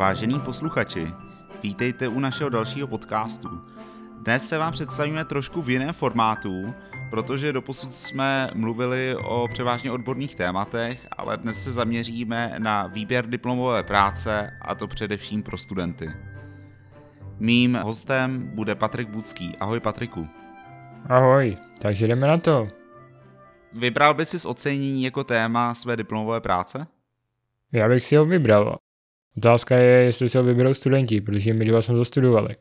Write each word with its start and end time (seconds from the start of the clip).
Vážení 0.00 0.40
posluchači, 0.40 1.12
vítejte 1.62 2.08
u 2.08 2.20
našeho 2.20 2.50
dalšího 2.50 2.86
podcastu. 2.86 3.48
Dnes 4.22 4.48
se 4.48 4.58
vám 4.58 4.72
představíme 4.72 5.24
trošku 5.24 5.62
v 5.62 5.70
jiném 5.70 5.92
formátu, 5.92 6.74
protože 7.10 7.52
doposud 7.52 7.94
jsme 7.94 8.50
mluvili 8.54 9.16
o 9.16 9.48
převážně 9.48 9.92
odborných 9.92 10.34
tématech, 10.34 11.06
ale 11.16 11.36
dnes 11.36 11.64
se 11.64 11.72
zaměříme 11.72 12.54
na 12.58 12.86
výběr 12.86 13.26
diplomové 13.26 13.82
práce 13.82 14.50
a 14.62 14.74
to 14.74 14.86
především 14.86 15.42
pro 15.42 15.58
studenty. 15.58 16.10
Mým 17.38 17.78
hostem 17.82 18.50
bude 18.54 18.74
Patrik 18.74 19.08
Budský. 19.08 19.56
Ahoj 19.60 19.80
Patriku. 19.80 20.28
Ahoj, 21.08 21.56
takže 21.78 22.06
jdeme 22.06 22.26
na 22.26 22.38
to. 22.38 22.68
Vybral 23.72 24.14
by 24.14 24.26
si 24.26 24.48
ocenění 24.48 25.04
jako 25.04 25.24
téma 25.24 25.74
své 25.74 25.96
diplomové 25.96 26.40
práce? 26.40 26.86
Já 27.72 27.88
bych 27.88 28.04
si 28.04 28.16
ho 28.16 28.24
vybral. 28.24 28.78
Otázka 29.36 29.76
je, 29.76 29.84
jestli 29.84 30.28
si 30.28 30.38
ho 30.38 30.44
vyberou 30.44 30.74
studenti, 30.74 31.20
protože 31.20 31.54
my 31.54 31.64
dva 31.64 31.82
jsme 31.82 31.94
to 31.94 32.04
studovali. 32.04 32.56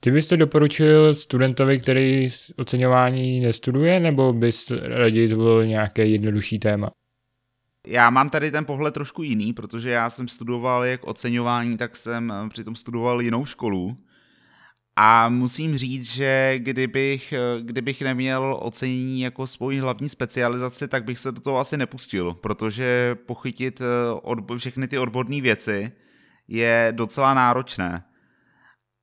Ty 0.00 0.10
bys 0.10 0.26
to 0.26 0.36
doporučil 0.36 1.14
studentovi, 1.14 1.78
který 1.78 2.28
oceňování 2.56 3.40
nestuduje, 3.40 4.00
nebo 4.00 4.32
bys 4.32 4.70
raději 4.70 5.28
zvolil 5.28 5.66
nějaké 5.66 6.06
jednodušší 6.06 6.58
téma? 6.58 6.90
Já 7.86 8.10
mám 8.10 8.30
tady 8.30 8.50
ten 8.50 8.64
pohled 8.64 8.94
trošku 8.94 9.22
jiný, 9.22 9.52
protože 9.52 9.90
já 9.90 10.10
jsem 10.10 10.28
studoval 10.28 10.84
jak 10.84 11.04
oceňování, 11.04 11.76
tak 11.76 11.96
jsem 11.96 12.32
přitom 12.48 12.76
studoval 12.76 13.22
jinou 13.22 13.44
školu. 13.44 13.96
A 14.96 15.28
musím 15.28 15.76
říct, 15.76 16.04
že 16.04 16.54
kdybych, 16.58 17.34
kdybych 17.60 18.02
neměl 18.02 18.58
ocenění 18.60 19.20
jako 19.20 19.46
svoji 19.46 19.80
hlavní 19.80 20.08
specializaci, 20.08 20.88
tak 20.88 21.04
bych 21.04 21.18
se 21.18 21.32
do 21.32 21.40
toho 21.40 21.58
asi 21.58 21.76
nepustil, 21.76 22.34
protože 22.34 23.16
pochytit 23.26 23.80
odbo- 24.22 24.58
všechny 24.58 24.88
ty 24.88 24.98
odborné 24.98 25.40
věci 25.40 25.92
je 26.48 26.92
docela 26.96 27.34
náročné. 27.34 28.04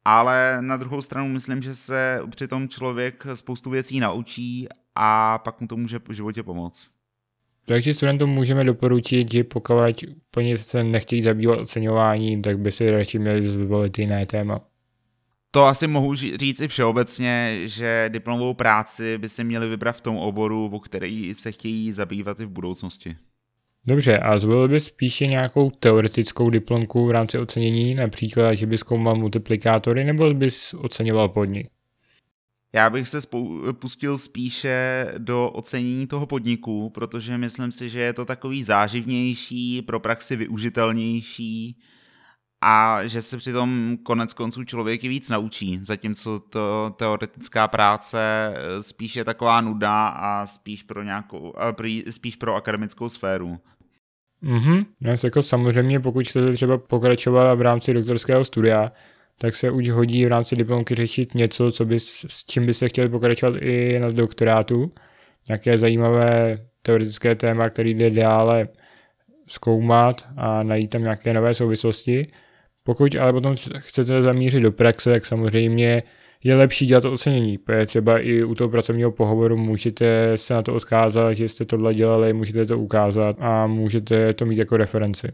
Ale 0.06 0.58
na 0.62 0.78
druhou 0.78 1.02
stranu 1.02 1.28
myslím, 1.28 1.62
že 1.62 1.76
se 1.76 2.22
přitom 2.30 2.70
člověk 2.70 3.26
spoustu 3.34 3.70
věcí 3.70 4.00
naučí 4.00 4.68
a 4.96 5.38
pak 5.38 5.62
mu 5.62 5.68
to 5.68 5.78
může 5.78 6.00
v 6.00 6.14
životě 6.14 6.44
pomoct. 6.44 6.90
Takže 7.66 7.94
studentům 7.94 8.30
můžeme 8.30 8.64
doporučit, 8.64 9.34
že 9.34 9.44
pokud 9.44 9.74
po 10.32 10.42
se 10.56 10.84
nechtějí 10.84 11.22
zabývat 11.22 11.60
oceňováním, 11.60 12.42
tak 12.42 12.60
by 12.60 12.72
si 12.72 12.92
radši 12.92 13.20
měli 13.20 13.44
zvolit 13.44 14.00
jiné 14.00 14.26
téma. 14.26 14.62
To 15.52 15.66
asi 15.66 15.88
mohu 15.88 16.16
říct 16.16 16.62
i 16.62 16.68
všeobecně, 16.68 17.60
že 17.64 18.10
diplomovou 18.14 18.54
práci 18.54 19.18
by 19.18 19.30
si 19.30 19.44
měli 19.44 19.70
vybrat 19.70 19.92
v 19.92 20.02
tom 20.02 20.18
oboru, 20.18 20.70
o 20.74 20.80
který 20.80 21.34
se 21.34 21.52
chtějí 21.52 21.92
zabývat 21.92 22.40
i 22.40 22.46
v 22.46 22.50
budoucnosti. 22.50 23.16
Dobře, 23.86 24.18
a 24.18 24.38
zvolil 24.38 24.68
bys 24.68 24.84
spíše 24.84 25.28
nějakou 25.28 25.70
teoretickou 25.70 26.50
diplomku 26.50 27.08
v 27.08 27.12
rámci 27.12 27.40
ocenění, 27.40 27.96
například, 27.96 28.54
že 28.54 28.66
bys 28.66 28.80
zkoumal 28.80 29.16
multiplikátory, 29.16 30.04
nebo 30.04 30.34
bys 30.34 30.74
oceňoval 30.74 31.30
podnik? 31.30 31.68
Já 32.74 32.90
bych 32.90 33.08
se 33.08 33.20
pustil 33.72 34.18
spíše 34.18 35.08
do 35.18 35.50
ocenění 35.50 36.08
toho 36.08 36.26
podniku, 36.26 36.90
protože 36.90 37.38
myslím 37.38 37.72
si, 37.72 37.90
že 37.90 38.00
je 38.00 38.14
to 38.14 38.26
takový 38.26 38.64
záživnější, 38.64 39.82
pro 39.82 40.00
praxi 40.00 40.36
využitelnější 40.36 41.80
a 42.62 43.00
že 43.08 43.22
se 43.22 43.38
přitom 43.38 43.98
konec 44.04 44.34
konců 44.34 44.64
člověk 44.64 45.04
i 45.04 45.08
víc 45.08 45.30
naučí, 45.30 45.80
zatímco 45.82 46.40
to 46.40 46.96
teoretická 46.98 47.68
práce 47.68 48.54
spíš 48.82 49.16
je 49.16 49.24
taková 49.24 49.62
nuda 49.62 50.08
a 50.08 50.46
spíš 50.46 50.84
pro 50.84 51.04
nějakou, 51.04 51.54
spíš 52.10 52.36
pro 52.36 52.56
akademickou 52.56 53.10
sféru. 53.10 53.60
Mhm, 54.42 54.86
no, 55.02 55.12
jako 55.24 55.42
samozřejmě 55.42 56.00
pokud 56.00 56.28
chcete 56.28 56.54
třeba 56.54 56.78
pokračovat 56.78 57.56
v 57.56 57.62
rámci 57.62 57.94
doktorského 57.94 58.46
studia, 58.46 58.92
tak 59.40 59.56
se 59.56 59.72
už 59.72 59.90
hodí 59.90 60.26
v 60.26 60.28
rámci 60.28 60.56
diplomky 60.56 60.96
řešit 60.96 61.36
něco, 61.36 61.72
co 61.72 61.86
by, 61.86 62.00
s 62.00 62.46
čím 62.46 62.66
byste 62.66 62.90
chtěli 62.90 63.10
pokračovat 63.10 63.56
i 63.62 64.00
na 64.00 64.12
doktorátu. 64.12 64.92
Nějaké 65.48 65.78
zajímavé 65.78 66.58
teoretické 66.82 67.36
téma, 67.36 67.70
který 67.70 67.94
jde 67.94 68.10
dále 68.10 68.68
zkoumat 69.48 70.28
a 70.38 70.64
najít 70.64 70.90
tam 70.90 71.02
nějaké 71.02 71.34
nové 71.34 71.54
souvislosti. 71.54 72.28
Pokud 72.88 73.16
ale 73.16 73.34
potom 73.34 73.56
chcete 73.78 74.22
zamířit 74.22 74.64
do 74.64 74.72
praxe, 74.72 75.12
tak 75.12 75.26
samozřejmě 75.26 76.04
je 76.44 76.56
lepší 76.56 76.86
dělat 76.86 77.02
to 77.02 77.12
ocenění, 77.12 77.58
protože 77.58 77.86
třeba 77.86 78.20
i 78.20 78.44
u 78.44 78.56
toho 78.56 78.70
pracovního 78.70 79.12
pohovoru 79.12 79.58
můžete 79.58 80.32
se 80.36 80.54
na 80.54 80.62
to 80.62 80.74
odkázat, 80.74 81.36
že 81.36 81.50
jste 81.50 81.66
tohle 81.66 81.94
dělali, 81.94 82.34
můžete 82.34 82.66
to 82.66 82.80
ukázat 82.80 83.36
a 83.40 83.68
můžete 83.68 84.34
to 84.34 84.46
mít 84.46 84.58
jako 84.58 84.78
referenci. 84.78 85.32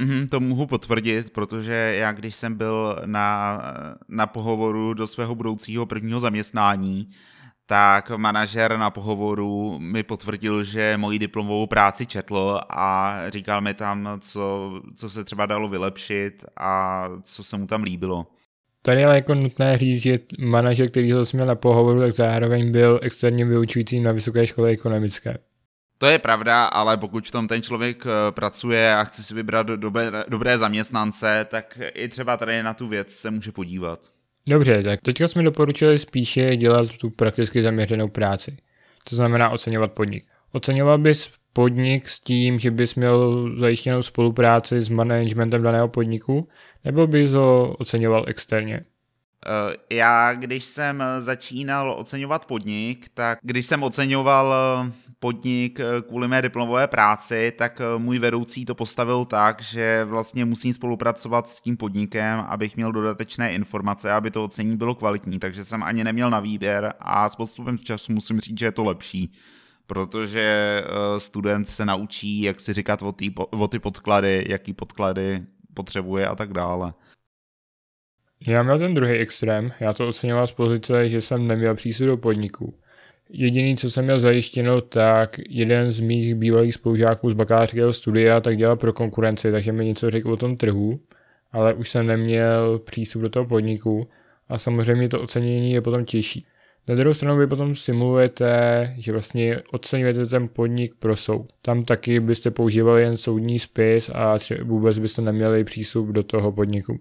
Mm, 0.00 0.28
to 0.28 0.40
mohu 0.40 0.66
potvrdit, 0.66 1.30
protože 1.32 1.94
já 1.98 2.12
když 2.12 2.34
jsem 2.34 2.54
byl 2.54 3.02
na, 3.06 3.62
na 4.08 4.26
pohovoru 4.26 4.94
do 4.94 5.06
svého 5.06 5.34
budoucího 5.34 5.86
prvního 5.86 6.20
zaměstnání, 6.20 7.08
tak 7.70 8.10
manažer 8.10 8.78
na 8.78 8.90
pohovoru 8.90 9.78
mi 9.78 10.02
potvrdil, 10.02 10.64
že 10.64 10.96
moji 10.96 11.18
diplomovou 11.18 11.66
práci 11.66 12.06
četl 12.06 12.60
a 12.70 13.16
říkal 13.28 13.60
mi 13.60 13.74
tam, 13.74 14.08
co, 14.20 14.72
co 14.96 15.10
se 15.10 15.24
třeba 15.24 15.46
dalo 15.46 15.68
vylepšit 15.68 16.44
a 16.56 17.04
co 17.22 17.44
se 17.44 17.56
mu 17.56 17.66
tam 17.66 17.82
líbilo. 17.82 18.26
Tady 18.82 19.00
je 19.00 19.06
jako 19.06 19.34
nutné 19.34 19.78
říct, 19.78 20.02
že 20.02 20.18
manažer, 20.38 20.88
který 20.88 21.12
ho 21.12 21.22
měl 21.32 21.46
na 21.46 21.54
pohovoru, 21.54 22.00
tak 22.00 22.12
zároveň 22.12 22.72
byl 22.72 23.00
externě 23.02 23.44
vyučujícím 23.44 24.02
na 24.02 24.12
Vysoké 24.12 24.46
škole 24.46 24.68
ekonomické. 24.68 25.38
To 25.98 26.06
je 26.06 26.18
pravda, 26.18 26.64
ale 26.64 26.96
pokud 26.96 27.28
v 27.28 27.30
tom 27.30 27.48
ten 27.48 27.62
člověk 27.62 28.04
eh, 28.06 28.32
pracuje 28.32 28.94
a 28.94 29.04
chce 29.04 29.22
si 29.22 29.34
vybrat 29.34 29.66
dobré, 29.66 30.10
dobré 30.28 30.58
zaměstnance, 30.58 31.46
tak 31.50 31.78
i 31.94 32.08
třeba 32.08 32.36
tady 32.36 32.62
na 32.62 32.74
tu 32.74 32.88
věc 32.88 33.12
se 33.12 33.30
může 33.30 33.52
podívat. 33.52 34.19
Dobře, 34.50 34.82
tak 34.82 35.00
teďka 35.00 35.28
jsme 35.28 35.42
doporučili 35.42 35.98
spíše 35.98 36.56
dělat 36.56 36.88
tu 37.00 37.10
prakticky 37.10 37.62
zaměřenou 37.62 38.08
práci. 38.08 38.56
To 39.10 39.16
znamená 39.16 39.50
oceňovat 39.50 39.92
podnik. 39.92 40.24
Oceňoval 40.52 40.98
bys 40.98 41.30
podnik 41.52 42.08
s 42.08 42.20
tím, 42.20 42.58
že 42.58 42.70
bys 42.70 42.94
měl 42.94 43.50
zajištěnou 43.58 44.02
spolupráci 44.02 44.80
s 44.80 44.88
managementem 44.88 45.62
daného 45.62 45.88
podniku, 45.88 46.48
nebo 46.84 47.06
bys 47.06 47.32
ho 47.32 47.76
oceňoval 47.78 48.24
externě? 48.28 48.84
Eh, 49.46 49.94
já, 49.94 50.34
když 50.34 50.64
jsem 50.64 51.02
začínal 51.18 51.92
oceňovat 51.98 52.46
podnik, 52.46 53.06
tak 53.14 53.38
když 53.42 53.66
jsem 53.66 53.82
oceňoval 53.82 54.54
eh, 54.54 54.92
podnik 55.20 55.80
eh, 55.80 55.84
kvůli 56.08 56.28
mé 56.28 56.42
diplomové 56.42 56.88
práci, 56.88 57.52
tak 57.58 57.80
můj 57.98 58.18
vedoucí 58.18 58.64
to 58.64 58.74
postavil 58.74 59.24
tak, 59.24 59.62
že 59.62 60.04
vlastně 60.04 60.44
musím 60.44 60.74
spolupracovat 60.74 61.48
s 61.48 61.60
tím 61.60 61.76
podnikem, 61.76 62.40
abych 62.40 62.76
měl 62.76 62.92
dodatečné 62.92 63.52
informace, 63.52 64.12
aby 64.12 64.30
to 64.30 64.44
ocení 64.44 64.76
bylo 64.76 64.94
kvalitní, 64.94 65.38
takže 65.38 65.64
jsem 65.64 65.82
ani 65.82 66.04
neměl 66.04 66.30
na 66.30 66.40
výběr 66.40 66.94
a 67.00 67.28
s 67.28 67.36
podstupem 67.36 67.78
času 67.78 68.12
musím 68.12 68.40
říct, 68.40 68.58
že 68.58 68.66
je 68.66 68.72
to 68.72 68.84
lepší 68.84 69.32
protože 69.86 70.82
student 71.18 71.68
se 71.68 71.86
naučí, 71.86 72.42
jak 72.42 72.60
si 72.60 72.72
říkat 72.72 73.02
o, 73.02 73.12
tý, 73.12 73.34
o 73.36 73.68
ty 73.68 73.78
podklady, 73.78 74.44
jaký 74.48 74.72
podklady 74.72 75.42
potřebuje 75.74 76.26
a 76.26 76.34
tak 76.34 76.52
dále. 76.52 76.92
Já 78.48 78.62
měl 78.62 78.78
ten 78.78 78.94
druhý 78.94 79.12
extrém, 79.12 79.72
já 79.80 79.92
to 79.92 80.08
oceňoval 80.08 80.46
z 80.46 80.52
pozice, 80.52 81.08
že 81.08 81.20
jsem 81.20 81.46
neměl 81.46 81.74
přístup 81.74 82.06
do 82.06 82.16
podniku. 82.16 82.80
Jediný, 83.32 83.76
co 83.76 83.90
jsem 83.90 84.04
měl 84.04 84.20
zajištěno, 84.20 84.80
tak 84.80 85.36
jeden 85.48 85.90
z 85.90 86.00
mých 86.00 86.34
bývalých 86.34 86.74
spolužáků 86.74 87.30
z 87.30 87.34
bakalářského 87.34 87.92
studia 87.92 88.40
tak 88.40 88.56
dělal 88.56 88.76
pro 88.76 88.92
konkurenci, 88.92 89.52
takže 89.52 89.72
mi 89.72 89.84
něco 89.84 90.10
řekl 90.10 90.32
o 90.32 90.36
tom 90.36 90.56
trhu, 90.56 91.00
ale 91.52 91.74
už 91.74 91.90
jsem 91.90 92.06
neměl 92.06 92.78
přístup 92.78 93.22
do 93.22 93.28
toho 93.28 93.46
podniku 93.46 94.08
a 94.48 94.58
samozřejmě 94.58 95.08
to 95.08 95.20
ocenění 95.20 95.72
je 95.72 95.80
potom 95.80 96.04
těžší. 96.04 96.46
Na 96.88 96.94
druhou 96.94 97.14
stranu 97.14 97.38
vy 97.38 97.46
potom 97.46 97.76
simulujete, 97.76 98.94
že 98.98 99.12
vlastně 99.12 99.62
oceňujete 99.72 100.26
ten 100.26 100.48
podnik 100.48 100.94
pro 100.94 101.16
soud. 101.16 101.52
Tam 101.62 101.84
taky 101.84 102.20
byste 102.20 102.50
používali 102.50 103.02
jen 103.02 103.16
soudní 103.16 103.58
spis 103.58 104.10
a 104.14 104.38
vůbec 104.62 104.98
byste 104.98 105.22
neměli 105.22 105.64
přístup 105.64 106.08
do 106.08 106.22
toho 106.22 106.52
podniku. 106.52 107.00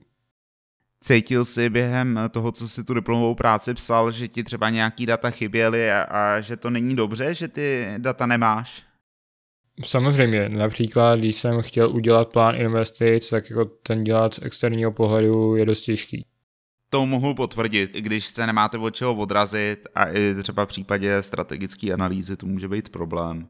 Cítil 1.10 1.46
jsi 1.46 1.70
během 1.70 2.20
toho, 2.32 2.52
co 2.52 2.68
si 2.68 2.84
tu 2.84 2.94
diplomovou 2.94 3.36
práci 3.36 3.74
psal, 3.74 4.12
že 4.12 4.28
ti 4.28 4.44
třeba 4.44 4.70
nějaký 4.70 5.06
data 5.06 5.30
chyběly 5.30 5.92
a, 5.92 6.02
a 6.02 6.42
že 6.42 6.58
to 6.58 6.70
není 6.70 6.96
dobře, 6.96 7.34
že 7.34 7.48
ty 7.48 7.88
data 7.98 8.26
nemáš? 8.26 8.84
Samozřejmě, 9.86 10.50
například 10.50 11.20
když 11.20 11.36
jsem 11.36 11.62
chtěl 11.62 11.90
udělat 11.90 12.32
plán 12.32 12.56
investic, 12.56 13.30
tak 13.30 13.50
jako 13.50 13.66
ten 13.66 14.04
dělat 14.04 14.34
z 14.34 14.40
externího 14.42 14.92
pohledu 14.92 15.56
je 15.56 15.66
dost 15.66 15.82
těžký. 15.82 16.26
To 16.90 17.06
mohu 17.06 17.36
potvrdit, 17.36 17.94
když 17.94 18.26
se 18.26 18.48
nemáte 18.48 18.78
od 18.78 18.96
čeho 18.96 19.16
odrazit 19.16 19.88
a 19.96 20.06
i 20.06 20.36
třeba 20.42 20.66
v 20.66 20.68
případě 20.68 21.24
strategické 21.24 21.94
analýzy 21.94 22.38
to 22.38 22.46
může 22.46 22.68
být 22.68 22.90
problém. 22.90 23.48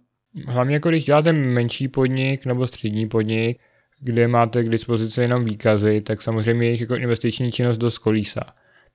Hlavně 0.47 0.73
jako 0.73 0.89
když 0.89 1.03
děláte 1.03 1.33
menší 1.33 1.87
podnik 1.87 2.45
nebo 2.45 2.67
střední 2.67 3.09
podnik, 3.09 3.59
kde 3.99 4.27
máte 4.27 4.63
k 4.63 4.69
dispozici 4.69 5.21
jenom 5.21 5.45
výkazy, 5.45 6.01
tak 6.01 6.21
samozřejmě 6.21 6.65
jejich 6.65 6.81
jako 6.81 6.95
investiční 6.95 7.51
činnost 7.51 7.77
dost 7.77 7.97
kolísá. 7.97 8.41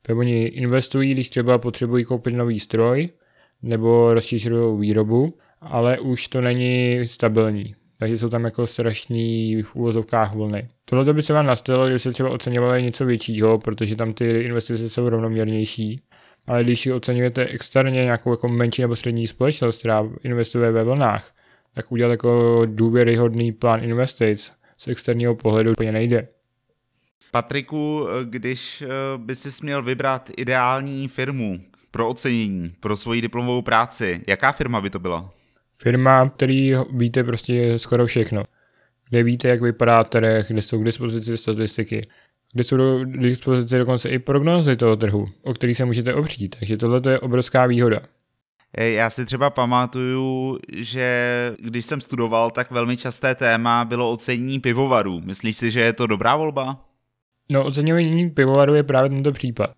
Protože 0.03 0.15
oni 0.15 0.45
investují, 0.45 1.11
když 1.11 1.29
třeba 1.29 1.59
potřebují 1.59 2.05
koupit 2.05 2.35
nový 2.35 2.61
stroj 2.61 3.09
nebo 3.63 4.15
rozšířují 4.15 4.81
výrobu, 4.81 5.35
ale 5.61 5.99
už 5.99 6.29
to 6.29 6.41
není 6.41 7.01
stabilní. 7.05 7.75
takže 7.99 8.19
jsou 8.19 8.29
tam 8.29 8.45
jako 8.45 8.67
strašný 8.67 9.63
v 9.63 9.77
úvozovkách 9.77 10.35
vlny. 10.35 10.69
Tohle 10.85 11.13
by 11.13 11.23
se 11.23 11.33
vám 11.33 11.47
nastalo, 11.47 11.89
když 11.89 12.03
se 12.03 12.13
třeba 12.13 12.31
oceňovalo 12.31 12.79
něco 12.79 13.05
většího, 13.05 13.59
protože 13.59 13.97
tam 13.97 14.13
ty 14.13 14.41
investice 14.41 14.89
jsou 14.89 15.09
rovnoměrnější. 15.09 16.01
Ale 16.47 16.65
když 16.65 16.87
oceňujete 16.87 17.47
externě 17.47 18.05
nějakou 18.05 18.31
jako 18.31 18.49
menší 18.49 18.83
nebo 18.83 18.97
střední 18.97 19.27
společnost, 19.27 19.79
která 19.79 20.09
investuje 20.23 20.71
ve 20.71 20.85
vlnách, 20.85 21.33
tak 21.75 21.93
udělat 21.93 22.11
jako 22.11 22.63
důvěryhodný 22.67 23.53
plán 23.53 23.85
investic 23.85 24.53
z 24.85 24.89
externího 24.89 25.35
pohledu 25.35 25.71
úplně 25.71 25.93
nejde. 25.93 26.29
Patriku, 27.31 28.07
když 28.25 28.83
eh, 28.83 28.89
by 29.17 29.35
si 29.35 29.49
měl 29.63 29.83
vybrat 29.83 30.31
ideální 30.37 31.09
firmu 31.09 31.61
pro 31.91 32.09
ocenění, 32.09 32.75
pro 32.81 32.97
svoji 32.97 33.21
diplomovou 33.21 33.63
práci, 33.63 34.23
jaká 34.27 34.53
firma 34.53 34.81
by 34.81 34.91
to 34.91 34.99
byla? 34.99 35.31
Firma, 35.79 36.29
který 36.29 36.73
víte 36.93 37.25
prostě 37.25 37.79
skoro 37.79 38.07
všechno. 38.07 38.45
Kde 39.11 39.23
víte, 39.23 39.49
jak 39.49 39.63
vypadá 39.63 40.05
trh, 40.05 40.49
kde 40.49 40.63
jsou 40.63 40.81
k 40.81 40.85
dispozici 40.85 41.37
statistiky, 41.37 42.09
kde 42.53 42.65
jsou 42.65 43.05
k 43.05 43.19
dispozici 43.19 43.79
dokonce 43.79 44.09
i 44.09 44.19
prognózy 44.19 44.77
toho 44.77 44.97
trhu, 44.97 45.29
o 45.43 45.55
který 45.55 45.75
se 45.75 45.85
můžete 45.85 46.15
opřít. 46.15 46.57
Takže 46.59 46.77
tohle 46.77 47.01
je 47.09 47.21
obrovská 47.21 47.67
výhoda. 47.67 48.01
Já 48.79 49.11
si 49.11 49.25
třeba 49.25 49.51
pamatuju, 49.51 50.59
že 50.77 51.53
když 51.59 51.87
jsem 51.87 52.01
studoval, 52.01 52.51
tak 52.51 52.71
velmi 52.71 52.97
časté 52.97 53.35
téma 53.35 53.85
bylo 53.85 54.11
ocenění 54.11 54.61
pivovarů. 54.61 55.21
Myslíš 55.25 55.57
si, 55.57 55.71
že 55.71 55.81
je 55.81 55.93
to 55.93 56.07
dobrá 56.07 56.37
volba? 56.37 56.81
No, 57.51 57.65
oceňování 57.65 58.31
pivovaru 58.31 58.75
je 58.75 58.83
právě 58.83 59.11
tento 59.11 59.33
případ. 59.33 59.71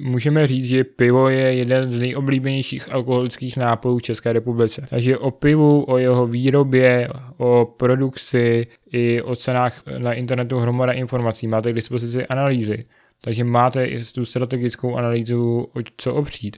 Můžeme 0.00 0.46
říct, 0.46 0.66
že 0.66 0.84
pivo 0.84 1.28
je 1.28 1.54
jeden 1.54 1.90
z 1.90 1.98
nejoblíbenějších 1.98 2.92
alkoholických 2.92 3.56
nápojů 3.56 3.98
v 3.98 4.02
České 4.02 4.32
republice. 4.32 4.86
Takže 4.90 5.18
o 5.18 5.30
pivu, 5.30 5.84
o 5.88 5.98
jeho 5.98 6.26
výrobě, 6.26 7.08
o 7.36 7.74
produkci 7.76 8.66
i 8.92 9.22
o 9.22 9.36
cenách 9.36 9.82
na 9.98 10.12
internetu 10.12 10.58
hromada 10.58 10.92
informací. 10.92 11.46
Máte 11.46 11.72
k 11.72 11.74
dispozici 11.74 12.26
analýzy, 12.26 12.84
takže 13.20 13.44
máte 13.44 13.84
i 13.84 14.04
tu 14.04 14.24
strategickou 14.24 14.96
analýzu, 14.96 15.66
co 15.96 16.14
opřít. 16.14 16.56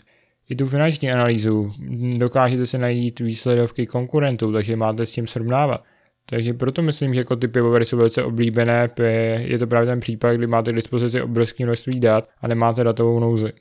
I 0.49 0.57
tu 0.57 0.69
finanční 0.69 1.11
analýzu, 1.13 1.73
dokážete 2.19 2.67
se 2.67 2.79
najít 2.79 3.21
výsledovky 3.21 3.87
konkurentů, 3.87 4.53
takže 4.53 4.77
máte 4.77 5.07
s 5.07 5.13
tím 5.13 5.27
srovnávat. 5.27 5.85
Takže 6.27 6.53
proto 6.53 6.83
myslím, 6.83 7.15
že 7.15 7.21
jako 7.21 7.37
ty 7.37 7.49
pivovary 7.49 7.85
jsou 7.85 7.97
velice 7.97 8.25
oblíbené, 8.25 8.89
je 9.37 9.59
to 9.59 9.67
právě 9.67 9.87
ten 9.87 10.01
případ, 10.01 10.33
kdy 10.33 10.47
máte 10.47 10.73
k 10.73 10.77
dispozici 10.77 11.23
obrovské 11.23 11.65
množství 11.65 12.01
dat 12.01 12.29
a 12.41 12.49
nemáte 12.49 12.85
datovou 12.85 13.21
nouzi. 13.21 13.53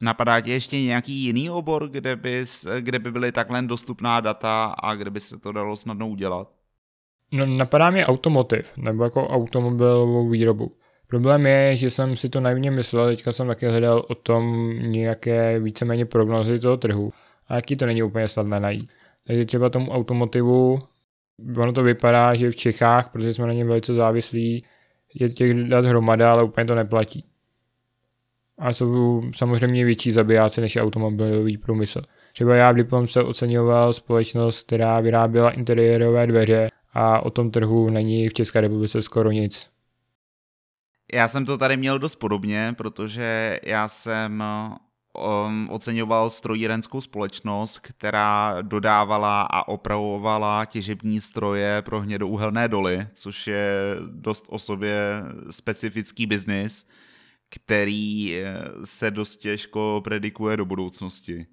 Napadá 0.00 0.40
ti 0.40 0.50
ještě 0.50 0.80
nějaký 0.80 1.12
jiný 1.12 1.50
obor, 1.50 1.88
kde, 1.88 2.16
bys, 2.16 2.66
kde 2.80 2.98
by 2.98 3.12
byly 3.12 3.32
takhle 3.32 3.62
dostupná 3.62 4.20
data 4.20 4.64
a 4.64 4.94
kde 4.94 5.10
by 5.10 5.20
se 5.20 5.38
to 5.38 5.52
dalo 5.52 5.76
snadno 5.76 6.08
udělat? 6.08 6.52
No, 7.32 7.46
napadá 7.46 7.90
mě 7.90 8.06
automotiv, 8.06 8.76
nebo 8.76 9.04
jako 9.04 9.28
automobilovou 9.28 10.28
výrobu. 10.28 10.76
Problém 11.12 11.46
je, 11.46 11.76
že 11.76 11.90
jsem 11.90 12.16
si 12.16 12.28
to 12.28 12.40
naivně 12.40 12.70
myslel, 12.70 13.06
teďka 13.06 13.32
jsem 13.32 13.46
taky 13.46 13.66
hledal 13.66 14.04
o 14.08 14.14
tom 14.14 14.72
nějaké 14.82 15.60
víceméně 15.60 16.06
prognozy 16.06 16.58
toho 16.58 16.76
trhu 16.76 17.12
a 17.48 17.54
jaký 17.54 17.76
to 17.76 17.86
není 17.86 18.02
úplně 18.02 18.28
snadné 18.28 18.60
najít. 18.60 18.90
Takže 19.26 19.44
třeba 19.44 19.68
tomu 19.68 19.90
automotivu 19.90 20.78
ono 21.56 21.72
to 21.72 21.82
vypadá, 21.82 22.34
že 22.34 22.50
v 22.50 22.56
Čechách, 22.56 23.08
protože 23.12 23.32
jsme 23.32 23.46
na 23.46 23.52
něm 23.52 23.68
velice 23.68 23.94
závislí, 23.94 24.64
je 25.14 25.28
těch 25.28 25.54
dat 25.54 25.84
hromada, 25.84 26.32
ale 26.32 26.42
úplně 26.44 26.64
to 26.64 26.74
neplatí. 26.74 27.24
A 28.58 28.72
jsou 28.72 29.22
samozřejmě 29.34 29.84
větší 29.84 30.12
zabijáci 30.12 30.60
než 30.60 30.76
automobilový 30.76 31.58
průmysl. 31.58 32.02
Třeba 32.32 32.54
já 32.54 32.72
v 32.72 32.76
diplomce 32.76 33.22
oceňoval 33.22 33.92
společnost, 33.92 34.66
která 34.66 35.00
vyráběla 35.00 35.50
interiérové 35.50 36.26
dveře 36.26 36.68
a 36.92 37.20
o 37.20 37.30
tom 37.30 37.50
trhu 37.50 37.90
není 37.90 38.28
v 38.28 38.34
České 38.34 38.60
republice 38.60 39.02
skoro 39.02 39.30
nic. 39.30 39.71
Já 41.12 41.28
jsem 41.28 41.44
to 41.44 41.58
tady 41.58 41.76
měl 41.76 41.98
dost 41.98 42.16
podobně, 42.16 42.74
protože 42.76 43.60
já 43.62 43.88
jsem 43.88 44.44
um, 45.46 45.68
oceňoval 45.70 46.30
strojírenskou 46.30 47.00
společnost, 47.00 47.78
která 47.78 48.62
dodávala 48.62 49.42
a 49.42 49.68
opravovala 49.68 50.64
těžební 50.64 51.20
stroje 51.20 51.82
pro 51.82 52.00
hnědouhelné 52.00 52.68
doly, 52.68 53.06
což 53.12 53.46
je 53.46 53.96
dost 54.10 54.46
o 54.48 54.58
sobě 54.58 55.22
specifický 55.50 56.26
biznis, 56.26 56.86
který 57.50 58.36
eh, 58.36 58.54
se 58.84 59.10
dost 59.10 59.36
těžko 59.36 60.00
predikuje 60.04 60.56
do 60.56 60.64
budoucnosti. 60.64 61.46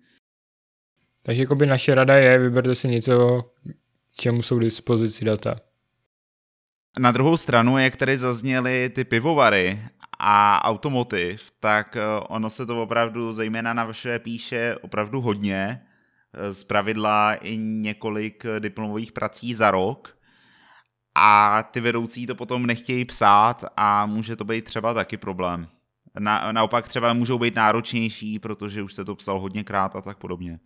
Takže 1.24 1.46
by 1.56 1.66
naše 1.66 1.96
rada 1.96 2.16
je, 2.16 2.40
vyberte 2.40 2.76
si 2.76 2.88
něco, 2.88 3.44
čemu 4.18 4.42
jsou 4.42 4.58
k 4.58 4.62
dispozici 4.62 5.26
data. 5.26 5.69
Na 6.98 7.12
druhou 7.12 7.38
stranu, 7.38 7.78
jak 7.78 7.96
tady 7.96 8.18
zazněly 8.18 8.90
ty 8.90 9.04
pivovary 9.04 9.82
a 10.20 10.62
automotiv, 10.66 11.52
tak 11.60 11.96
eh, 11.96 12.02
ono 12.30 12.50
se 12.50 12.66
to 12.66 12.84
opravdu, 12.84 13.34
zejména 13.34 13.74
na 13.74 13.86
vaše 13.86 14.20
píše, 14.20 14.76
opravdu 14.82 15.22
hodně. 15.22 15.82
Eh, 16.34 16.54
z 16.54 16.64
pravidla 16.64 17.34
i 17.34 17.58
několik 17.58 18.44
diplomových 18.60 19.12
prací 19.12 19.54
za 19.54 19.72
rok. 19.72 20.18
A 21.16 21.64
ty 21.64 21.82
vedoucí 21.82 22.28
to 22.28 22.36
potom 22.36 22.66
nechtějí 22.66 23.06
psát 23.06 23.66
a 23.78 24.06
může 24.06 24.36
to 24.36 24.46
být 24.46 24.66
třeba 24.66 24.94
taky 24.94 25.18
problém. 25.18 25.68
Na, 26.20 26.52
naopak 26.52 26.88
třeba 26.88 27.14
můžou 27.14 27.40
být 27.40 27.56
náročnější, 27.56 28.40
protože 28.40 28.84
už 28.84 28.94
se 28.94 29.06
to 29.06 29.16
psal 29.16 29.40
hodněkrát 29.40 29.96
a 29.96 30.02
tak 30.02 30.18
podobně. 30.18 30.60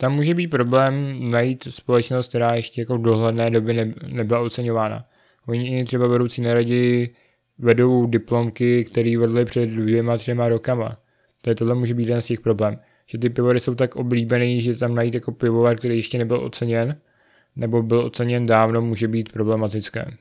Tam 0.00 0.14
může 0.14 0.34
být 0.34 0.48
problém 0.48 1.16
najít 1.30 1.64
společnost, 1.70 2.28
která 2.28 2.54
ještě 2.54 2.80
jako 2.80 2.98
v 2.98 3.02
dohledné 3.02 3.50
době 3.50 3.74
ne, 3.74 3.94
nebyla 4.08 4.40
oceňována. 4.40 5.04
Oni 5.46 5.84
třeba 5.84 6.06
vedoucí 6.06 6.42
neradi 6.42 7.10
vedou 7.58 8.06
diplomky, 8.06 8.84
které 8.84 9.18
vedly 9.18 9.44
před 9.44 9.66
dvěma, 9.66 10.16
třema 10.16 10.48
rokama. 10.48 10.96
To 11.42 11.50
je 11.50 11.54
tohle 11.54 11.74
může 11.74 11.94
být 11.94 12.02
jeden 12.02 12.20
z 12.20 12.26
těch 12.26 12.40
problém. 12.40 12.78
Že 13.06 13.18
ty 13.18 13.30
pivovary 13.30 13.60
jsou 13.60 13.74
tak 13.74 13.96
oblíbený, 13.96 14.60
že 14.60 14.76
tam 14.76 14.94
najít 14.94 15.14
jako 15.14 15.32
pivovar, 15.32 15.76
který 15.76 15.96
ještě 15.96 16.18
nebyl 16.18 16.44
oceněn, 16.44 17.00
nebo 17.56 17.82
byl 17.82 17.98
oceněn 17.98 18.46
dávno, 18.46 18.82
může 18.82 19.08
být 19.08 19.32
problematické. 19.32 20.16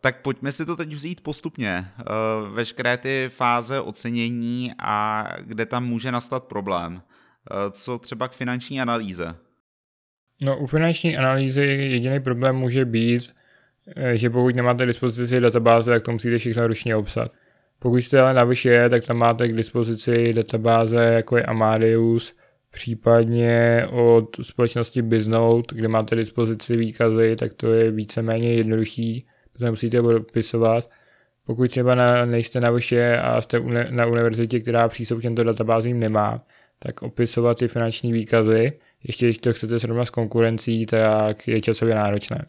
Tak 0.00 0.22
pojďme 0.22 0.52
si 0.52 0.66
to 0.66 0.76
teď 0.76 0.94
vzít 0.94 1.20
postupně. 1.20 1.84
Eh, 2.00 2.04
veškeré 2.50 2.96
ty 2.96 3.26
fáze 3.28 3.80
ocenění 3.80 4.72
a 4.78 5.28
kde 5.40 5.66
tam 5.66 5.86
může 5.86 6.12
nastat 6.12 6.44
problém. 6.44 7.02
Eh, 7.50 7.70
co 7.70 7.98
třeba 7.98 8.28
k 8.28 8.32
finanční 8.32 8.80
analýze? 8.80 9.34
No 10.40 10.58
u 10.58 10.66
finanční 10.66 11.16
analýzy 11.16 11.62
jediný 11.62 12.20
problém 12.20 12.56
může 12.56 12.84
být, 12.84 13.32
Eh, 13.96 14.16
že 14.16 14.30
pokud 14.30 14.56
nemáte 14.56 14.84
k 14.84 14.86
dispozici 14.86 15.40
databáze, 15.40 15.90
tak 15.90 16.02
to 16.02 16.12
musíte 16.12 16.38
všechno 16.38 16.66
ručně 16.66 16.96
obsat. 16.96 17.32
Pokud 17.78 17.96
jste 17.96 18.20
ale 18.20 18.34
na 18.34 18.44
vyššie, 18.44 18.88
tak 18.88 19.04
tam 19.04 19.16
máte 19.16 19.48
k 19.48 19.56
dispozici 19.56 20.32
databáze 20.32 21.04
jako 21.04 21.36
je 21.36 21.42
Amadeus, 21.42 22.36
případně 22.70 23.86
od 23.90 24.36
společnosti 24.42 25.02
Biznote, 25.02 25.74
kde 25.74 25.88
máte 25.88 26.16
dispozici 26.16 26.76
výkazy, 26.76 27.36
tak 27.36 27.54
to 27.54 27.72
je 27.72 27.90
víceméně 27.90 28.54
jednodušší, 28.54 29.26
protože 29.52 29.70
musíte 29.70 30.00
opisovat. 30.00 30.90
Pokud 31.46 31.70
třeba 31.70 31.94
na, 31.94 32.24
nejste 32.24 32.60
na 32.60 32.70
vyššie 32.70 33.20
a 33.20 33.40
jste 33.40 33.60
na 33.90 34.06
univerzitě, 34.06 34.60
která 34.60 34.88
přístup 34.88 35.18
k 35.18 35.22
těmto 35.22 35.44
databázím 35.44 36.00
nemá, 36.00 36.42
tak 36.78 37.02
opisovat 37.02 37.58
ty 37.58 37.68
finanční 37.68 38.12
výkazy, 38.12 38.72
ještě 39.04 39.26
když 39.26 39.38
to 39.38 39.52
chcete 39.52 39.78
srovnat 39.78 40.04
s 40.04 40.10
konkurencí, 40.10 40.86
tak 40.86 41.48
je 41.48 41.60
časově 41.60 41.94
náročné. 41.94 42.46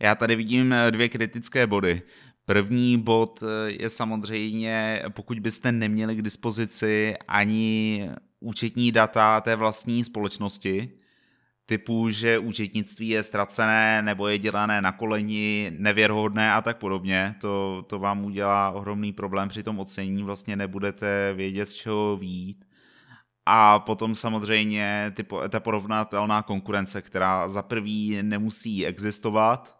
Já 0.00 0.14
tady 0.14 0.36
vidím 0.36 0.72
eh, 0.72 0.90
dvě 0.90 1.08
kritické 1.08 1.66
body. 1.66 2.02
První 2.44 2.98
bod 2.98 3.42
eh, 3.42 3.70
je 3.82 3.90
samozřejmě, 3.90 5.02
pokud 5.10 5.40
byste 5.40 5.72
neměli 5.72 6.16
k 6.16 6.22
dispozici 6.22 7.14
ani 7.28 8.08
účetní 8.40 8.92
data 8.92 9.40
té 9.40 9.56
vlastní 9.56 10.04
společnosti, 10.04 10.90
typu, 11.66 12.08
že 12.08 12.38
účetnictví 12.38 13.08
je 13.08 13.22
ztracené 13.22 14.02
nebo 14.02 14.28
je 14.28 14.38
dělané 14.38 14.82
na 14.82 14.92
koleni, 14.92 15.72
nevěrhodné 15.78 16.52
a 16.52 16.62
tak 16.62 16.78
podobně, 16.78 17.34
to, 17.40 17.84
to 17.86 17.98
vám 17.98 18.24
udělá 18.24 18.70
ohromný 18.70 19.12
problém 19.12 19.48
při 19.48 19.62
tom 19.62 19.78
ocenění, 19.78 20.22
vlastně 20.22 20.56
nebudete 20.56 21.32
vědět, 21.36 21.66
z 21.66 21.72
čeho 21.72 22.16
výjít. 22.16 22.65
A 23.46 23.78
potom 23.78 24.14
samozřejmě 24.14 25.12
ty, 25.16 25.26
ta 25.48 25.60
porovnatelná 25.60 26.42
konkurence, 26.42 27.02
která 27.02 27.48
za 27.48 27.62
prvý 27.62 28.22
nemusí 28.22 28.86
existovat, 28.86 29.76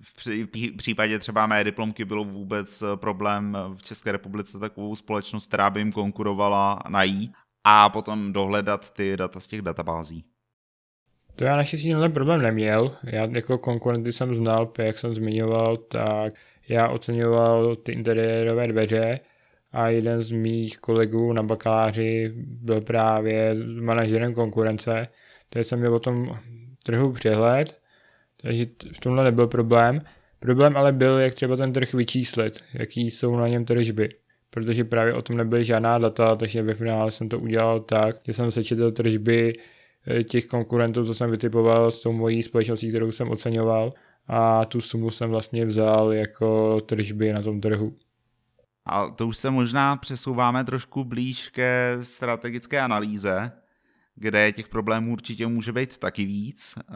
v 0.00 0.76
případě 0.76 1.18
třeba 1.18 1.46
mé 1.46 1.64
diplomky 1.64 2.04
bylo 2.04 2.24
vůbec 2.24 2.82
eh, 2.82 2.96
problém 2.96 3.56
v 3.76 3.82
České 3.82 4.12
republice 4.12 4.58
takovou 4.58 4.96
společnost, 4.96 5.46
která 5.46 5.70
by 5.70 5.80
jim 5.80 5.92
konkurovala 5.92 6.78
najít 6.88 7.32
a 7.64 7.88
potom 7.88 8.32
dohledat 8.32 8.90
ty 8.90 9.16
data 9.16 9.40
z 9.40 9.46
těch 9.46 9.62
databází. 9.62 10.24
To 11.36 11.44
já 11.44 11.56
naštěstí 11.56 11.90
tenhle 11.90 12.08
problém 12.08 12.42
neměl. 12.42 12.96
Já 13.04 13.26
jako 13.26 13.58
konkurenty 13.58 14.12
jsem 14.12 14.34
znal, 14.34 14.72
jak 14.78 14.98
jsem 14.98 15.14
zmiňoval, 15.14 15.76
tak 15.76 16.32
já 16.68 16.88
oceňoval 16.88 17.76
ty 17.76 17.92
interiérové 17.92 18.68
dveře 18.68 19.20
a 19.76 19.88
jeden 19.88 20.22
z 20.22 20.32
mých 20.32 20.78
kolegů 20.78 21.32
na 21.32 21.42
bakaláři 21.42 22.32
byl 22.36 22.80
právě 22.80 23.54
manažerem 23.80 24.34
konkurence, 24.34 25.08
tady 25.48 25.64
jsem 25.64 25.78
měl 25.78 25.94
o 25.94 25.98
tom 25.98 26.38
trhu 26.84 27.12
přehled, 27.12 27.78
takže 28.36 28.66
v 28.92 29.00
tomhle 29.00 29.24
nebyl 29.24 29.46
problém. 29.46 30.00
Problém 30.38 30.76
ale 30.76 30.92
byl, 30.92 31.18
jak 31.18 31.34
třeba 31.34 31.56
ten 31.56 31.72
trh 31.72 31.94
vyčíslit, 31.94 32.64
jaký 32.74 33.10
jsou 33.10 33.36
na 33.36 33.48
něm 33.48 33.64
tržby, 33.64 34.08
protože 34.50 34.84
právě 34.84 35.14
o 35.14 35.22
tom 35.22 35.36
nebyly 35.36 35.64
žádná 35.64 35.98
data, 35.98 36.36
takže 36.36 36.62
ve 36.62 36.74
finále 36.74 37.10
jsem 37.10 37.28
to 37.28 37.38
udělal 37.38 37.80
tak, 37.80 38.16
že 38.26 38.32
jsem 38.32 38.50
sečetl 38.50 38.92
tržby 38.92 39.52
eh, 40.06 40.24
těch 40.24 40.46
konkurentů, 40.46 41.04
co 41.04 41.14
jsem 41.14 41.30
vytipoval 41.30 41.90
s 41.90 42.02
tou 42.02 42.12
mojí 42.12 42.42
společností, 42.42 42.88
kterou 42.88 43.12
jsem 43.12 43.30
oceňoval 43.30 43.92
a 44.26 44.64
tu 44.64 44.80
sumu 44.80 45.10
jsem 45.10 45.30
vlastně 45.30 45.64
vzal 45.64 46.12
jako 46.12 46.80
tržby 46.80 47.32
na 47.32 47.42
tom 47.42 47.60
trhu. 47.60 47.96
A 48.86 49.10
to 49.10 49.26
už 49.26 49.36
se 49.36 49.50
možná 49.50 49.96
přesouváme 49.96 50.64
trošku 50.64 51.04
blíž 51.04 51.48
ke 51.48 51.98
strategické 52.02 52.80
analýze, 52.80 53.52
kde 54.14 54.52
těch 54.52 54.68
problémů 54.68 55.12
určitě 55.12 55.46
může 55.46 55.72
být 55.72 55.98
taky 55.98 56.24
víc, 56.24 56.74
eh, 56.78 56.94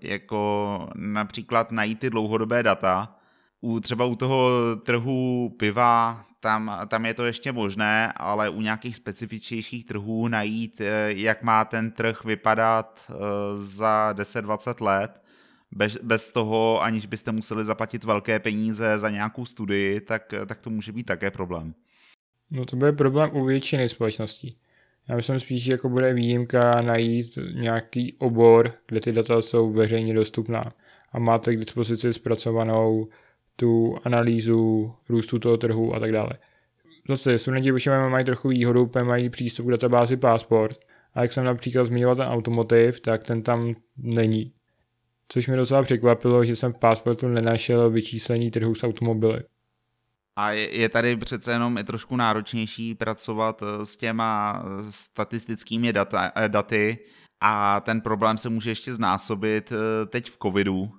jako 0.00 0.88
například 0.94 1.72
najít 1.72 1.98
ty 1.98 2.10
dlouhodobé 2.10 2.62
data. 2.62 3.16
U, 3.60 3.80
třeba 3.80 4.04
u 4.04 4.16
toho 4.16 4.50
trhu 4.76 5.54
piva, 5.58 6.24
tam, 6.40 6.80
tam 6.88 7.06
je 7.06 7.14
to 7.14 7.24
ještě 7.24 7.52
možné, 7.52 8.12
ale 8.16 8.48
u 8.48 8.60
nějakých 8.60 8.96
specifičnějších 8.96 9.86
trhů 9.86 10.28
najít, 10.28 10.80
eh, 10.80 11.12
jak 11.12 11.42
má 11.42 11.64
ten 11.64 11.90
trh 11.90 12.24
vypadat 12.24 13.00
eh, 13.10 13.14
za 13.56 14.12
10-20 14.12 14.80
let, 14.80 15.22
bez, 15.72 15.98
bez 16.02 16.30
toho, 16.30 16.82
aniž 16.82 17.06
byste 17.06 17.32
museli 17.32 17.64
zaplatit 17.64 18.04
velké 18.04 18.38
peníze 18.38 18.98
za 18.98 19.10
nějakou 19.10 19.46
studii, 19.46 20.00
tak, 20.00 20.34
tak 20.46 20.60
to 20.60 20.70
může 20.70 20.92
být 20.92 21.04
také 21.04 21.30
problém. 21.30 21.74
No 22.50 22.64
to 22.64 22.76
bude 22.76 22.92
problém 22.92 23.30
u 23.32 23.44
většiny 23.44 23.88
společností. 23.88 24.56
Já 25.08 25.16
myslím 25.16 25.40
spíš, 25.40 25.62
že 25.62 25.72
jako 25.72 25.88
bude 25.88 26.12
výjimka 26.12 26.80
najít 26.80 27.38
nějaký 27.54 28.14
obor, 28.18 28.72
kde 28.86 29.00
ty 29.00 29.12
data 29.12 29.42
jsou 29.42 29.72
veřejně 29.72 30.14
dostupná 30.14 30.72
a 31.12 31.18
máte 31.18 31.54
k 31.54 31.58
dispozici 31.58 32.12
zpracovanou 32.12 33.08
tu 33.56 33.96
analýzu 34.04 34.92
růstu 35.08 35.38
toho 35.38 35.56
trhu 35.56 35.94
a 35.94 36.00
tak 36.00 36.12
dále. 36.12 36.30
Zase 37.08 37.38
studenti 37.38 37.70
většinou 37.72 38.10
mají 38.10 38.24
trochu 38.24 38.48
výhodu, 38.48 38.86
protože 38.86 39.04
mají 39.04 39.30
přístup 39.30 39.66
k 39.66 39.70
databázi 39.70 40.16
Passport 40.16 40.80
a 41.14 41.22
jak 41.22 41.32
jsem 41.32 41.44
například 41.44 41.84
zmiňoval 41.84 42.16
ten 42.16 42.26
automotiv, 42.26 43.00
tak 43.00 43.24
ten 43.24 43.42
tam 43.42 43.74
není. 43.96 44.52
Což 45.32 45.46
mě 45.46 45.56
docela 45.56 45.82
překvapilo, 45.82 46.44
že 46.44 46.56
jsem 46.56 46.72
v 46.72 46.78
Passportu 46.78 47.28
nenašel 47.28 47.90
vyčíslení 47.90 48.50
trhu 48.50 48.74
s 48.74 48.84
automobily. 48.84 49.42
A 50.36 50.50
je, 50.52 50.78
je 50.80 50.88
tady 50.88 51.16
přece 51.16 51.52
jenom 51.52 51.78
i 51.78 51.84
trošku 51.84 52.16
náročnější 52.16 52.94
pracovat 52.94 53.62
eh, 53.62 53.86
s 53.86 53.96
těma 53.96 54.62
eh, 54.64 54.92
statistickými 54.92 55.92
data, 55.92 56.32
eh, 56.36 56.48
daty 56.48 56.98
a 57.40 57.80
ten 57.80 58.00
problém 58.00 58.38
se 58.38 58.48
může 58.48 58.70
ještě 58.70 58.94
znásobit 58.94 59.72
teď 60.06 60.30
v 60.30 60.38
covidu, 60.42 60.90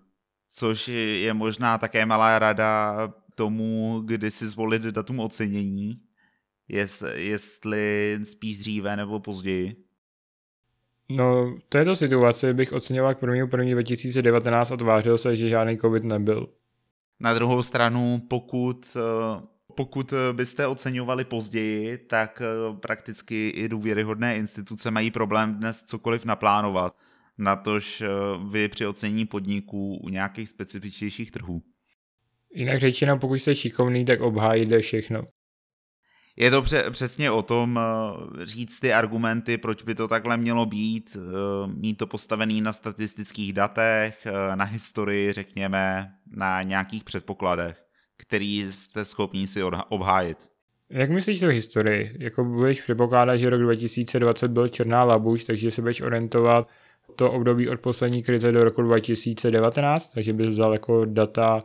což 0.49 0.87
je 0.87 1.33
možná 1.33 1.77
také 1.77 2.05
malá 2.05 2.39
rada 2.39 2.95
tomu, 3.35 4.01
kdy 4.05 4.31
si 4.31 4.47
zvolit 4.47 4.81
datum 4.81 5.19
ocenění, 5.19 6.01
jest, 6.67 7.03
jestli 7.15 8.19
spíš 8.23 8.57
dříve 8.59 8.97
nebo 8.97 9.19
později. 9.19 9.90
No, 11.15 11.55
v 11.55 11.69
této 11.69 11.95
situaci 11.95 12.53
bych 12.53 12.73
oceňoval 12.73 13.15
k 13.15 13.21
1. 13.21 13.35
1. 13.35 13.73
2019 13.73 14.71
a 14.71 14.77
tvářil 14.77 15.17
se, 15.17 15.35
že 15.35 15.49
žádný 15.49 15.77
covid 15.77 16.03
nebyl. 16.03 16.49
Na 17.19 17.33
druhou 17.33 17.63
stranu, 17.63 18.21
pokud, 18.29 18.97
eh, 18.97 19.41
pokud 19.75 20.13
byste 20.31 20.67
oceňovali 20.67 21.25
později, 21.25 21.97
tak 21.97 22.41
eh, 22.41 22.77
prakticky 22.77 23.49
i 23.49 23.69
důvěryhodné 23.69 24.37
instituce 24.37 24.91
mají 24.91 25.11
problém 25.11 25.55
dnes 25.55 25.83
cokoliv 25.83 26.25
naplánovat, 26.25 26.95
natož 27.37 28.01
eh, 28.01 28.07
vy 28.51 28.67
při 28.67 28.87
ocenění 28.87 29.25
podniků 29.25 29.97
u 30.03 30.09
nějakých 30.09 30.49
specifičnějších 30.49 31.31
trhů. 31.31 31.61
Jinak 32.53 32.79
řečeno, 32.79 33.17
pokud 33.19 33.35
jste 33.35 33.55
šikovný, 33.55 34.05
tak 34.05 34.21
obhájíte 34.21 34.79
všechno. 34.79 35.23
Je 36.37 36.51
to 36.51 36.61
pře- 36.61 36.91
přesně 36.91 37.31
o 37.31 37.41
tom 37.41 37.79
říct 38.43 38.79
ty 38.79 38.93
argumenty, 38.93 39.57
proč 39.57 39.83
by 39.83 39.95
to 39.95 40.07
takhle 40.07 40.37
mělo 40.37 40.65
být, 40.65 41.17
mít 41.75 41.95
to 41.95 42.07
postavený 42.07 42.61
na 42.61 42.73
statistických 42.73 43.53
datech, 43.53 44.27
na 44.55 44.65
historii, 44.65 45.33
řekněme, 45.33 46.11
na 46.35 46.61
nějakých 46.63 47.03
předpokladech, 47.03 47.83
který 48.17 48.59
jste 48.61 49.05
schopni 49.05 49.47
si 49.47 49.63
obhájit. 49.89 50.37
Jak 50.89 51.09
myslíš 51.09 51.39
to 51.39 51.47
historii? 51.47 52.15
Jako 52.19 52.43
budeš 52.43 52.81
předpokládat, 52.81 53.35
že 53.35 53.49
rok 53.49 53.61
2020 53.61 54.47
byl 54.47 54.67
černá 54.67 55.03
labuť, 55.03 55.45
takže 55.45 55.71
se 55.71 55.81
budeš 55.81 56.01
orientovat 56.01 56.67
to 57.15 57.31
období 57.31 57.69
od 57.69 57.79
poslední 57.79 58.23
krize 58.23 58.51
do 58.51 58.63
roku 58.63 58.81
2019, 58.81 60.07
takže 60.13 60.33
bys 60.33 60.47
vzal 60.47 60.73
jako 60.73 61.05
data 61.05 61.63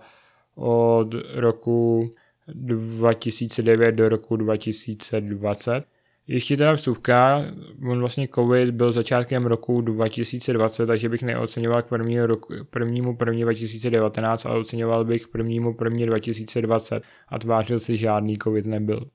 od 0.54 1.14
roku 1.35 2.11
2009 2.48 3.92
do 3.92 4.08
roku 4.08 4.36
2020. 4.36 5.84
Ještě 6.28 6.56
teda 6.56 6.76
vstupka, 6.76 7.44
on 7.90 8.00
vlastně 8.00 8.28
COVID 8.28 8.70
byl 8.70 8.92
začátkem 8.92 9.46
roku 9.46 9.80
2020, 9.80 10.86
takže 10.86 11.08
bych 11.08 11.22
neoceňoval 11.22 11.82
k 11.82 11.88
prvního 11.88 12.26
roku, 12.26 12.54
prvnímu 12.70 13.16
první 13.16 13.42
2019, 13.42 14.46
ale 14.46 14.58
oceňoval 14.58 15.04
bych 15.04 15.28
prvnímu 15.28 15.74
první 15.74 16.06
2020 16.06 17.02
a 17.28 17.38
tvářil 17.38 17.80
si 17.80 17.96
žádný 17.96 18.38
COVID 18.38 18.66
nebyl. 18.66 19.10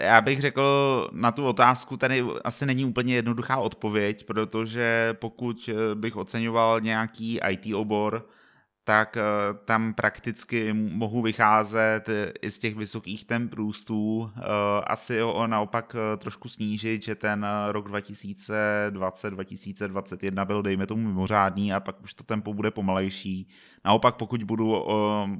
Já 0.00 0.20
bych 0.20 0.40
řekl 0.40 1.08
na 1.12 1.32
tu 1.32 1.44
otázku, 1.44 1.96
tady 1.96 2.24
asi 2.44 2.66
není 2.66 2.84
úplně 2.84 3.14
jednoduchá 3.14 3.56
odpověď, 3.56 4.24
protože 4.24 5.14
pokud 5.18 5.70
bych 5.94 6.16
oceňoval 6.16 6.80
nějaký 6.80 7.40
IT 7.50 7.74
obor, 7.74 8.26
tak 8.84 9.16
eh, 9.16 9.22
tam 9.64 9.94
prakticky 9.94 10.72
mohu 10.72 11.22
vycházet 11.22 12.08
i 12.42 12.50
z 12.50 12.58
těch 12.58 12.76
vysokých 12.76 13.24
temp 13.24 13.52
růstů. 13.52 14.30
Eh, 14.36 14.40
asi 14.86 15.20
ho 15.20 15.46
naopak 15.46 15.96
eh, 15.96 16.16
trošku 16.16 16.48
snížit, 16.48 17.02
že 17.02 17.14
ten 17.14 17.46
rok 17.68 17.88
2020-2021 17.88 20.46
byl 20.46 20.62
dejme 20.62 20.86
tomu 20.86 21.08
mimořádný 21.08 21.72
a 21.72 21.80
pak 21.80 22.02
už 22.02 22.14
to 22.14 22.24
tempo 22.24 22.54
bude 22.54 22.70
pomalejší. 22.70 23.48
Naopak 23.84 24.16
pokud 24.16 24.42
budu 24.42 24.72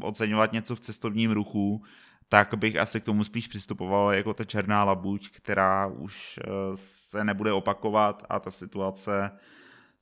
oceňovat 0.02 0.52
něco 0.52 0.76
v 0.76 0.80
cestovním 0.80 1.30
ruchu, 1.30 1.82
tak 2.28 2.54
bych 2.54 2.76
asi 2.76 3.00
k 3.00 3.04
tomu 3.04 3.24
spíš 3.24 3.48
přistupoval 3.48 4.12
jako 4.12 4.34
ta 4.34 4.44
černá 4.44 4.84
labuť, 4.84 5.30
která 5.30 5.86
už 5.86 6.40
se 6.74 7.24
nebude 7.24 7.52
opakovat 7.52 8.22
a 8.28 8.40
ta 8.40 8.50
situace 8.50 9.30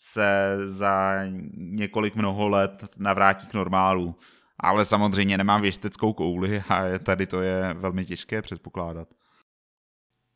se 0.01 0.57
za 0.65 1.23
několik 1.57 2.15
mnoho 2.15 2.49
let 2.49 2.85
navrátí 2.99 3.47
k 3.47 3.55
normálu. 3.55 4.17
Ale 4.59 4.85
samozřejmě 4.85 5.39
nemám 5.39 5.63
věšteckou 5.63 6.13
kouli 6.13 6.63
a 6.69 6.99
tady 6.99 7.27
to 7.27 7.43
je 7.43 7.75
velmi 7.75 8.05
těžké 8.05 8.43
předpokládat. 8.43 9.09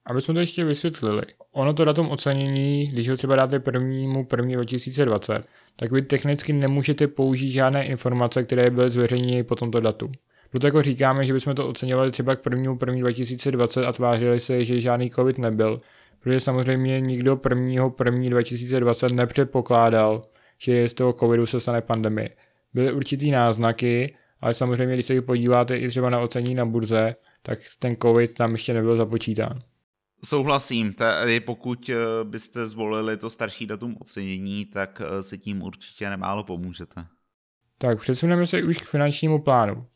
Aby 0.06 0.20
jsme 0.20 0.34
to 0.34 0.40
ještě 0.40 0.64
vysvětlili, 0.64 1.22
ono 1.52 1.74
to 1.74 1.84
datum 1.84 2.08
ocenění, 2.08 2.86
když 2.86 3.08
ho 3.08 3.16
třeba 3.16 3.36
dáte 3.36 3.60
prvnímu 3.60 4.24
první 4.24 4.54
2020, 4.54 5.46
tak 5.76 5.92
vy 5.92 6.02
technicky 6.02 6.52
nemůžete 6.52 7.08
použít 7.08 7.50
žádné 7.50 7.86
informace, 7.86 8.42
které 8.42 8.70
byly 8.70 8.90
zveřejněny 8.90 9.44
po 9.44 9.54
tomto 9.54 9.80
datu. 9.80 10.12
Proto 10.50 10.66
jako 10.66 10.82
říkáme, 10.82 11.26
že 11.26 11.32
bychom 11.32 11.54
to 11.54 11.68
oceňovali 11.68 12.10
třeba 12.10 12.36
k 12.36 12.40
prvnímu 12.40 12.78
první 12.78 13.00
2020 13.00 13.86
a 13.86 13.92
tvářili 13.92 14.40
se, 14.40 14.64
že 14.64 14.80
žádný 14.80 15.10
covid 15.10 15.38
nebyl, 15.38 15.80
protože 16.24 16.40
samozřejmě 16.40 17.00
nikdo 17.00 17.36
prvního 17.36 17.90
první 17.90 18.30
2020 18.30 19.12
nepředpokládal, 19.12 20.28
že 20.58 20.88
z 20.88 20.94
toho 20.94 21.12
covidu 21.12 21.46
se 21.46 21.60
stane 21.60 21.80
pandemie. 21.80 22.30
Byly 22.74 22.92
určitý 22.92 23.30
náznaky, 23.30 24.16
ale 24.40 24.54
samozřejmě, 24.54 24.94
když 24.94 25.06
se 25.06 25.22
podíváte 25.22 25.78
i 25.78 25.88
třeba 25.88 26.10
na 26.10 26.20
ocení 26.20 26.54
na 26.54 26.64
burze, 26.64 27.16
tak 27.42 27.58
ten 27.78 27.96
covid 28.02 28.34
tam 28.34 28.52
ještě 28.52 28.74
nebyl 28.74 28.96
započítán. 28.96 29.62
Souhlasím, 30.24 30.92
tady 30.92 31.40
pokud 31.40 31.88
eh, 31.90 31.94
byste 32.24 32.66
zvolili 32.66 33.16
to 33.16 33.30
starší 33.30 33.66
datum 33.66 33.96
ocenění, 34.00 34.64
tak 34.64 35.02
eh, 35.04 35.22
se 35.22 35.38
tím 35.38 35.62
určitě 35.62 36.10
nemálo 36.10 36.44
pomůžete. 36.44 37.04
Tak 37.78 38.00
přesuneme 38.00 38.46
se 38.46 38.62
už 38.62 38.78
k 38.78 38.84
finančnímu 38.84 39.38
plánu. 39.38 39.86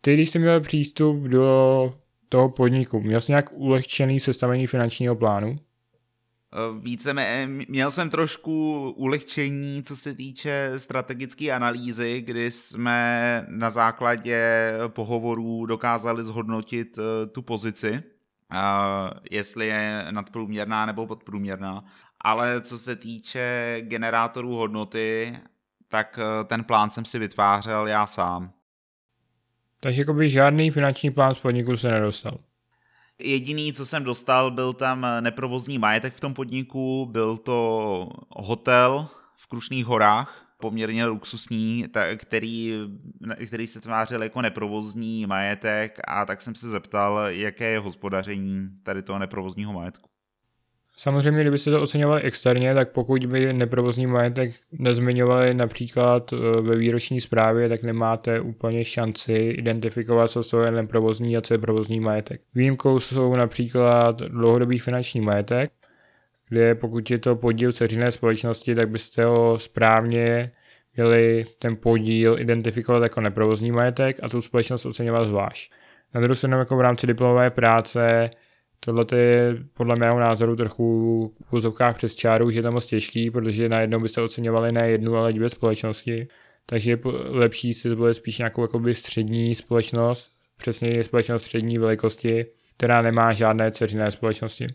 Ty, 0.00 0.14
když 0.14 0.30
jsi 0.30 0.38
měl 0.38 0.60
přístup 0.60 1.22
do 1.22 1.94
toho 2.28 2.48
podniku, 2.48 3.00
měl 3.00 3.20
jsi 3.20 3.32
nějak 3.32 3.52
ulehčený 3.52 4.20
sestavení 4.20 4.66
finančního 4.66 5.16
plánu? 5.16 5.56
Eh, 6.52 6.80
více 6.80 7.14
měl 7.46 7.90
jsem 7.90 8.10
trošku 8.10 8.90
ulehčení, 8.96 9.82
co 9.82 9.96
se 9.96 10.14
týče 10.14 10.72
strategické 10.76 11.52
analýzy, 11.52 12.20
kdy 12.20 12.50
jsme 12.50 13.44
na 13.48 13.70
základě 13.70 14.72
pohovorů 14.88 15.66
dokázali 15.66 16.24
zhodnotit 16.24 16.98
eh, 16.98 17.26
tu 17.26 17.42
pozici, 17.42 18.02
jestli 19.30 19.66
je 19.66 20.06
nadprůměrná 20.10 20.86
nebo 20.86 21.06
podprůměrná. 21.06 21.84
Ale 22.20 22.60
co 22.60 22.78
se 22.78 22.96
týče 22.96 23.76
generátorů 23.80 24.54
hodnoty, 24.54 25.36
tak 25.88 26.18
eh, 26.22 26.44
ten 26.44 26.64
plán 26.64 26.90
jsem 26.90 27.04
si 27.04 27.18
vytvářel 27.18 27.86
já 27.86 28.06
sám. 28.06 28.52
Takže 29.80 30.04
by 30.04 30.28
žádný 30.28 30.70
finanční 30.70 31.10
plán 31.10 31.34
z 31.34 31.38
podniku 31.38 31.76
se 31.76 31.90
nedostal. 31.90 32.38
Jediný, 33.22 33.72
co 33.72 33.86
jsem 33.86 34.04
dostal, 34.04 34.50
byl 34.50 34.72
tam 34.72 35.06
neprovozní 35.20 35.78
majetek 35.78 36.14
v 36.14 36.20
tom 36.20 36.34
podniku, 36.34 37.06
byl 37.06 37.36
to 37.36 38.10
hotel 38.30 39.08
v 39.36 39.46
Krušných 39.46 39.86
horách, 39.86 40.54
poměrně 40.60 41.06
luxusní, 41.06 41.84
který, 42.16 42.74
který 43.46 43.66
se 43.66 43.80
tvářil 43.80 44.22
jako 44.22 44.42
neprovozní 44.42 45.26
majetek 45.26 46.00
a 46.08 46.26
tak 46.26 46.42
jsem 46.42 46.54
se 46.54 46.68
zeptal, 46.68 47.18
jaké 47.28 47.70
je 47.70 47.78
hospodaření 47.78 48.68
tady 48.82 49.02
toho 49.02 49.18
neprovozního 49.18 49.72
majetku. 49.72 50.07
Samozřejmě, 51.00 51.40
kdybyste 51.40 51.70
to 51.70 51.82
oceňovali 51.82 52.22
externě, 52.22 52.74
tak 52.74 52.92
pokud 52.92 53.26
by 53.26 53.52
neprovozní 53.52 54.06
majetek 54.06 54.52
nezmiňovali 54.72 55.54
například 55.54 56.32
e, 56.32 56.36
ve 56.60 56.76
výroční 56.76 57.20
zprávě, 57.20 57.68
tak 57.68 57.82
nemáte 57.82 58.40
úplně 58.40 58.84
šanci 58.84 59.32
identifikovat, 59.32 60.30
co 60.30 60.62
je 60.62 60.70
neprovozní 60.70 61.36
a 61.36 61.40
co 61.40 61.54
je 61.54 61.58
provozní 61.58 62.00
majetek. 62.00 62.40
Výjimkou 62.54 63.00
jsou 63.00 63.34
například 63.34 64.18
dlouhodobý 64.18 64.78
finanční 64.78 65.20
majetek, 65.20 65.70
kde 66.48 66.74
pokud 66.74 67.10
je 67.10 67.18
to 67.18 67.36
podíl 67.36 67.72
ceřiné 67.72 68.12
společnosti, 68.12 68.74
tak 68.74 68.88
byste 68.88 69.24
ho 69.24 69.58
správně 69.58 70.52
měli 70.96 71.44
ten 71.58 71.76
podíl 71.76 72.36
identifikovat 72.38 73.02
jako 73.02 73.20
neprovozní 73.20 73.72
majetek 73.72 74.16
a 74.22 74.28
tu 74.28 74.42
společnost 74.42 74.86
oceňovat 74.86 75.28
zvlášť. 75.28 75.72
Na 76.14 76.20
druhou 76.20 76.34
stranu 76.34 76.58
jako 76.58 76.76
v 76.76 76.80
rámci 76.80 77.06
diplomové 77.06 77.50
práce 77.50 78.30
Tohle 78.80 79.06
je 79.14 79.56
podle 79.74 79.96
mého 79.96 80.20
názoru 80.20 80.56
trochu 80.56 81.32
v 81.44 81.52
úzovkách 81.52 81.96
přes 81.96 82.14
čáru, 82.14 82.50
že 82.50 82.58
je 82.58 82.62
to 82.62 82.72
moc 82.72 82.86
těžký, 82.86 83.30
protože 83.30 83.68
najednou 83.68 84.00
byste 84.00 84.22
oceňovali 84.22 84.72
ne 84.72 84.90
jednu, 84.90 85.16
ale 85.16 85.32
dvě 85.32 85.48
společnosti. 85.48 86.28
Takže 86.66 86.90
je 86.90 86.98
lepší 87.24 87.74
si 87.74 87.90
zvolit 87.90 88.14
spíš 88.14 88.38
nějakou 88.38 88.62
jakoby 88.62 88.94
střední 88.94 89.54
společnost, 89.54 90.30
přesně 90.56 91.04
společnost 91.04 91.42
střední 91.42 91.78
velikosti, 91.78 92.46
která 92.76 93.02
nemá 93.02 93.32
žádné 93.32 93.70
ceřiné 93.70 94.10
společnosti. 94.10 94.66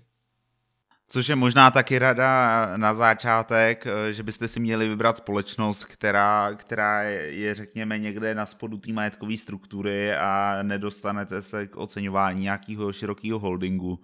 Což 1.07 1.27
je 1.27 1.35
možná 1.35 1.71
taky 1.71 1.99
rada 1.99 2.67
na 2.77 2.93
začátek, 2.93 3.87
eh, 3.87 4.13
že 4.13 4.23
byste 4.23 4.47
si 4.47 4.59
měli 4.59 4.87
vybrat 4.89 5.17
společnost, 5.17 5.85
která, 5.85 6.55
která 6.55 7.01
je, 7.01 7.53
řekněme, 7.53 7.99
někde 7.99 8.35
na 8.35 8.45
spodu 8.45 8.77
té 8.77 8.93
majetkové 8.93 9.37
struktury 9.37 10.15
a 10.15 10.59
nedostanete 10.63 11.41
se 11.41 11.67
k 11.67 11.77
oceňování 11.77 12.41
nějakého 12.41 12.93
širokého 12.93 13.39
holdingu. 13.39 13.99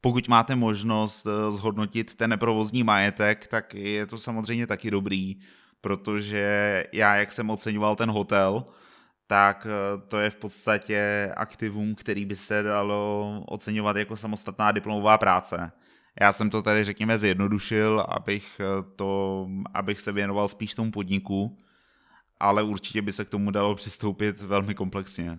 Pokud 0.00 0.28
máte 0.28 0.56
možnost 0.56 1.26
eh, 1.26 1.50
zhodnotit 1.50 2.14
ten 2.14 2.30
neprovozní 2.30 2.82
majetek, 2.82 3.46
tak 3.46 3.74
je 3.74 4.06
to 4.06 4.18
samozřejmě 4.18 4.66
taky 4.66 4.90
dobrý, 4.90 5.36
protože 5.80 6.84
já, 6.92 7.16
jak 7.16 7.32
jsem 7.32 7.50
oceňoval 7.50 7.96
ten 7.96 8.10
hotel, 8.10 8.64
tak 9.26 9.66
eh, 9.66 10.00
to 10.08 10.18
je 10.18 10.30
v 10.30 10.36
podstatě 10.36 11.32
aktivum, 11.36 11.94
který 11.94 12.24
by 12.24 12.36
se 12.36 12.62
dalo 12.62 13.42
oceňovat 13.46 13.96
jako 13.96 14.16
samostatná 14.16 14.72
diplomová 14.72 15.18
práce 15.18 15.72
já 16.20 16.32
jsem 16.32 16.50
to 16.50 16.62
tady, 16.62 16.84
řekněme, 16.84 17.18
zjednodušil, 17.18 18.04
abych, 18.08 18.60
eh, 18.60 18.84
to, 18.96 19.46
abych 19.74 20.00
se 20.00 20.12
věnoval 20.12 20.48
spíš 20.48 20.74
tomu 20.74 20.90
podniku, 20.90 21.58
ale 22.40 22.62
určitě 22.62 23.02
by 23.02 23.12
se 23.12 23.24
k 23.24 23.30
tomu 23.30 23.50
dalo 23.50 23.74
přistoupit 23.74 24.40
velmi 24.40 24.74
komplexně. 24.74 25.38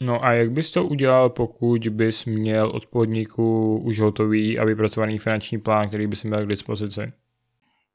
No 0.00 0.24
a 0.24 0.32
jak 0.32 0.50
bys 0.50 0.70
to 0.70 0.84
udělal, 0.84 1.30
pokud 1.30 1.88
bys 1.88 2.24
měl 2.24 2.68
od 2.68 2.86
podniku 2.86 3.78
už 3.78 3.98
hotový 3.98 4.58
a 4.58 4.64
vypracovaný 4.64 5.18
finanční 5.18 5.58
plán, 5.58 5.88
který 5.88 6.06
bys 6.06 6.24
měl 6.24 6.44
k 6.44 6.48
dispozici? 6.48 7.12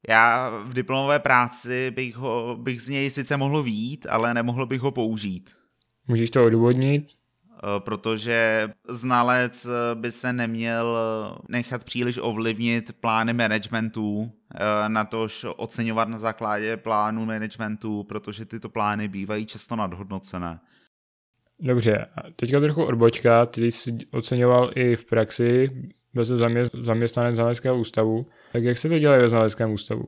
Já 0.08 0.50
v 0.64 0.74
diplomové 0.74 1.18
práci 1.18 1.90
bych, 1.90 2.16
ho, 2.16 2.56
bych 2.60 2.82
z 2.82 2.88
něj 2.88 3.10
sice 3.10 3.36
mohl 3.36 3.62
vít, 3.62 4.06
ale 4.10 4.34
nemohl 4.34 4.66
bych 4.66 4.80
ho 4.80 4.90
použít. 4.90 5.50
Můžeš 6.08 6.30
to 6.30 6.44
odůvodnit? 6.44 7.06
Eh, 7.56 7.80
protože 7.80 8.70
znalec 8.88 9.66
eh, 9.66 9.94
by 9.94 10.12
se 10.12 10.32
neměl 10.32 10.98
eh, 10.98 11.38
nechat 11.48 11.84
příliš 11.84 12.18
ovlivnit 12.22 12.92
plány 13.00 13.32
managementu, 13.32 14.30
na 14.88 15.04
tož 15.04 15.46
oceňovat 15.56 16.08
na 16.08 16.18
základě 16.18 16.76
plánu 16.76 17.24
managementu, 17.24 18.04
protože 18.04 18.44
tyto 18.44 18.68
plány 18.68 19.08
bývají 19.08 19.46
často 19.46 19.76
nadhodnocené. 19.76 20.60
Dobře, 21.60 22.06
teďka 22.36 22.60
trochu 22.60 22.84
odbočka, 22.84 23.46
ty 23.46 23.70
jsi 23.70 23.98
oceňoval 24.10 24.70
i 24.74 24.96
v 24.96 25.04
praxi, 25.04 25.70
byl 26.14 26.24
jsi 26.24 26.36
zaměstnanec 26.74 27.36
znaleckého 27.36 27.78
ústavu, 27.78 28.26
tak 28.52 28.62
jak 28.62 28.78
se 28.78 28.88
to 28.88 28.98
dělá 28.98 29.16
ve 29.16 29.28
znaleckém 29.28 29.72
ústavu? 29.72 30.04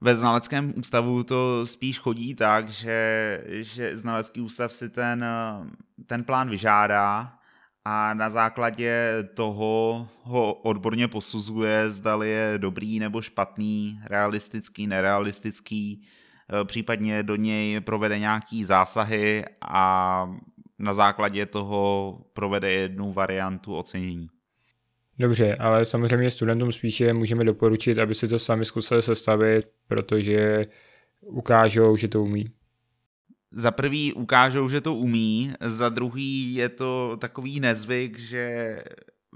Ve 0.00 0.16
znaleckém 0.16 0.74
ústavu 0.76 1.22
to 1.22 1.66
spíš 1.66 1.98
chodí 1.98 2.34
tak, 2.34 2.68
že, 2.68 3.42
že 3.48 3.96
znalecký 3.96 4.40
ústav 4.40 4.72
si 4.72 4.88
ten, 4.88 5.24
ten 6.06 6.24
plán 6.24 6.50
vyžádá 6.50 7.32
a 7.84 8.14
na 8.14 8.30
základě 8.30 9.14
toho 9.34 10.08
ho 10.22 10.54
odborně 10.54 11.08
posuzuje, 11.08 11.90
zdali 11.90 12.30
je 12.30 12.54
dobrý 12.58 12.98
nebo 12.98 13.22
špatný, 13.22 14.00
realistický, 14.04 14.86
nerealistický, 14.86 16.02
e, 16.60 16.64
případně 16.64 17.22
do 17.22 17.36
něj 17.36 17.80
provede 17.80 18.18
nějaký 18.18 18.64
zásahy 18.64 19.44
a 19.60 20.30
na 20.78 20.94
základě 20.94 21.46
toho 21.46 22.18
provede 22.32 22.70
jednu 22.70 23.12
variantu 23.12 23.76
ocenění. 23.76 24.28
Dobře, 25.18 25.54
ale 25.54 25.84
samozřejmě 25.84 26.30
studentům 26.30 26.72
spíše 26.72 27.12
můžeme 27.12 27.44
doporučit, 27.44 27.98
aby 27.98 28.14
si 28.14 28.28
to 28.28 28.38
sami 28.38 28.64
zkusili 28.64 29.02
sestavit, 29.02 29.66
protože 29.88 30.66
ukážou, 31.20 31.96
že 31.96 32.08
to 32.08 32.22
umí. 32.22 32.50
Za 33.50 33.70
prvý 33.70 34.12
ukážou, 34.12 34.68
že 34.68 34.80
to 34.80 34.94
umí, 34.94 35.52
za 35.60 35.88
druhý 35.88 36.54
je 36.54 36.68
to 36.68 37.16
takový 37.20 37.60
nezvyk, 37.60 38.18
že 38.18 38.76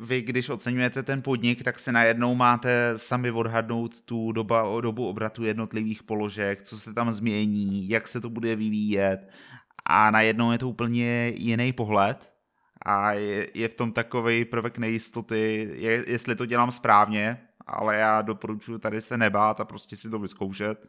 vy, 0.02 0.22
když 0.22 0.48
oceňujete 0.48 1.02
ten 1.02 1.22
podnik, 1.22 1.62
tak 1.64 1.78
se 1.78 1.92
najednou 1.92 2.34
máte 2.34 2.92
sami 2.96 3.30
odhadnout 3.30 4.00
tu 4.00 4.32
doba, 4.32 4.80
dobu 4.80 5.08
obratu 5.08 5.44
jednotlivých 5.44 6.02
položek, 6.02 6.62
co 6.62 6.80
se 6.80 6.94
tam 6.94 7.12
změní, 7.12 7.88
jak 7.88 8.08
se 8.08 8.20
to 8.20 8.30
bude 8.30 8.56
vyvíjet 8.56 9.28
a 9.86 10.10
najednou 10.10 10.52
je 10.52 10.58
to 10.58 10.68
úplně 10.68 11.32
jiný 11.36 11.72
pohled 11.72 12.29
a 12.86 13.12
je, 13.12 13.48
je 13.54 13.68
v 13.68 13.74
tom 13.74 13.92
takový 13.92 14.44
prvek 14.44 14.78
nejistoty, 14.78 15.70
je, 15.74 16.04
jestli 16.06 16.36
to 16.36 16.46
dělám 16.46 16.70
správně, 16.70 17.40
ale 17.66 17.96
já 17.96 18.22
doporučuji 18.22 18.78
tady 18.78 19.00
se 19.00 19.16
nebát 19.16 19.60
a 19.60 19.64
prostě 19.64 19.96
si 19.96 20.10
to 20.10 20.18
vyzkoušet. 20.18 20.86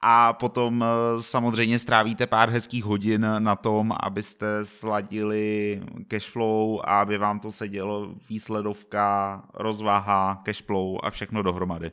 A 0.00 0.32
potom 0.32 0.84
eh, 0.84 1.22
samozřejmě 1.22 1.78
strávíte 1.78 2.26
pár 2.26 2.50
hezkých 2.50 2.84
hodin 2.84 3.26
na 3.38 3.56
tom, 3.56 3.92
abyste 4.00 4.46
sladili 4.64 5.80
cashflow 6.08 6.80
a 6.84 7.00
aby 7.00 7.18
vám 7.18 7.40
to 7.40 7.52
sedělo 7.52 8.14
výsledovka, 8.28 9.42
rozvaha, 9.54 10.42
cashflow 10.44 10.98
a 11.02 11.10
všechno 11.10 11.42
dohromady. 11.42 11.92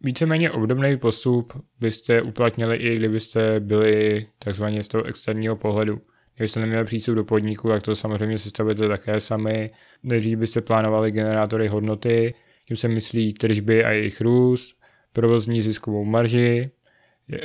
Víceméně 0.00 0.50
obdobný 0.50 0.96
postup 0.96 1.52
byste 1.80 2.22
uplatnili 2.22 2.76
i 2.76 2.96
kdybyste 2.96 3.60
byli 3.60 4.26
takzvaně 4.38 4.82
z 4.82 4.88
toho 4.88 5.04
externího 5.04 5.56
pohledu. 5.56 6.00
Kdybyste 6.40 6.60
neměli 6.60 6.84
přístup 6.84 7.14
do 7.14 7.24
podniku, 7.24 7.68
tak 7.68 7.82
to 7.82 7.96
samozřejmě 7.96 8.38
sestavujete 8.38 8.88
také 8.88 9.20
sami. 9.20 9.70
Nejdřív 10.02 10.38
byste 10.38 10.60
plánovali 10.60 11.10
generátory 11.10 11.68
hodnoty, 11.68 12.34
tím 12.64 12.76
se 12.76 12.88
myslí 12.88 13.34
tržby 13.34 13.84
a 13.84 13.90
jejich 13.90 14.20
růst, 14.20 14.76
provozní 15.12 15.62
ziskovou 15.62 16.04
marži, 16.04 16.70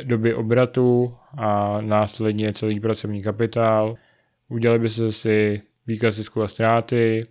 doby 0.03 0.33
obratu 0.33 1.13
a 1.37 1.81
následně 1.81 2.53
celý 2.53 2.79
pracovní 2.79 3.23
kapitál. 3.23 3.95
Udělali 4.49 4.79
byste 4.79 5.11
si 5.11 5.61
výkaz 5.87 6.15
zisku 6.15 6.41
a 6.41 6.47
ztráty, 6.47 7.27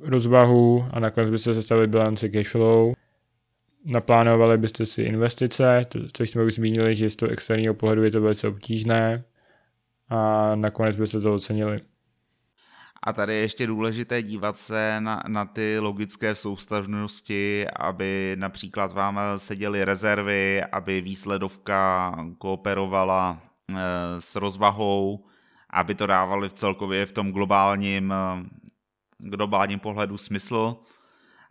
rozvahu 0.00 0.84
a 0.90 1.00
nakonec 1.00 1.30
byste 1.30 1.54
sestavili 1.54 1.86
bilanci 1.86 2.30
cashflow. 2.30 2.92
Naplánovali 3.84 4.58
byste 4.58 4.86
si 4.86 5.02
investice, 5.02 5.86
což 6.12 6.30
jsme 6.30 6.44
už 6.44 6.54
zmínili, 6.54 6.94
že 6.94 7.10
z 7.10 7.16
toho 7.16 7.32
externího 7.32 7.74
pohledu 7.74 8.04
je 8.04 8.10
to 8.10 8.20
velice 8.20 8.48
obtížné 8.48 9.24
a 10.08 10.54
nakonec 10.54 10.96
byste 10.96 11.20
to 11.20 11.34
ocenili. 11.34 11.80
A 13.02 13.12
tady 13.12 13.34
je 13.34 13.40
ještě 13.40 13.66
důležité 13.66 14.22
dívat 14.22 14.58
se 14.58 15.00
na, 15.00 15.22
na 15.28 15.44
ty 15.44 15.78
logické 15.78 16.34
soustavnosti, 16.34 17.66
aby 17.76 18.36
například 18.38 18.92
vám 18.92 19.20
seděly 19.36 19.84
rezervy, 19.84 20.64
aby 20.64 21.00
výsledovka 21.00 22.14
kooperovala 22.38 23.40
e, 23.40 24.20
s 24.20 24.36
rozvahou, 24.36 25.24
aby 25.70 25.94
to 25.94 26.06
dávali 26.06 26.48
v 26.48 26.52
celkově 26.52 27.06
v 27.06 27.12
tom 27.12 27.32
globálním, 27.32 28.12
e, 28.12 28.42
globálním 29.18 29.78
pohledu 29.78 30.18
smysl 30.18 30.76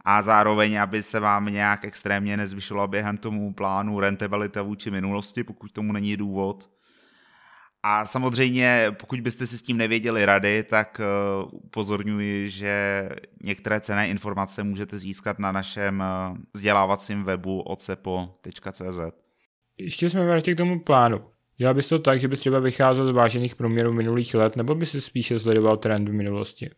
a 0.06 0.22
zároveň, 0.22 0.82
aby 0.82 1.04
se 1.04 1.20
vám 1.20 1.46
nějak 1.46 1.86
extrémně 1.86 2.38
nezvyšovala 2.38 2.88
během 2.88 3.18
tomu 3.18 3.54
plánu 3.54 4.00
rentabilita 4.00 4.62
vůči 4.62 4.92
minulosti, 4.92 5.44
pokud 5.44 5.72
tomu 5.72 5.94
není 5.94 6.18
důvod 6.18 6.77
a 7.90 8.06
samozřejmě, 8.06 8.96
pokud 9.00 9.22
byste 9.22 9.48
si 9.48 9.58
s 9.58 9.62
tím 9.62 9.78
nevěděli 9.78 10.26
rady, 10.26 10.64
tak 10.64 11.02
eh, 11.02 11.06
upozorňuji, 11.52 12.50
že 12.50 13.10
některé 13.44 13.82
cené 13.82 14.10
informace 14.10 14.64
můžete 14.64 14.98
získat 14.98 15.40
na 15.40 15.52
našem 15.52 16.02
eh, 16.02 16.38
vzdělávacím 16.54 17.24
webu 17.24 17.62
ocepo.cz. 17.62 19.00
Ještě 19.78 20.10
jsme 20.10 20.26
vrátili 20.26 20.56
k 20.56 20.58
tomu 20.58 20.80
plánu. 20.80 21.22
Dělal 21.58 21.74
bys 21.74 21.90
to 21.90 22.00
tak, 22.00 22.20
že 22.20 22.28
bys 22.28 22.40
třeba 22.40 22.60
vycházel 22.60 23.08
z 23.08 23.16
vážených 23.16 23.56
průměrů 23.56 23.94
minulých 23.94 24.34
let, 24.34 24.56
nebo 24.56 24.76
bys 24.76 24.92
si 24.92 25.02
spíše 25.02 25.40
sledoval 25.40 25.78
trend 25.78 26.10
v 26.10 26.14
minulosti? 26.14 26.70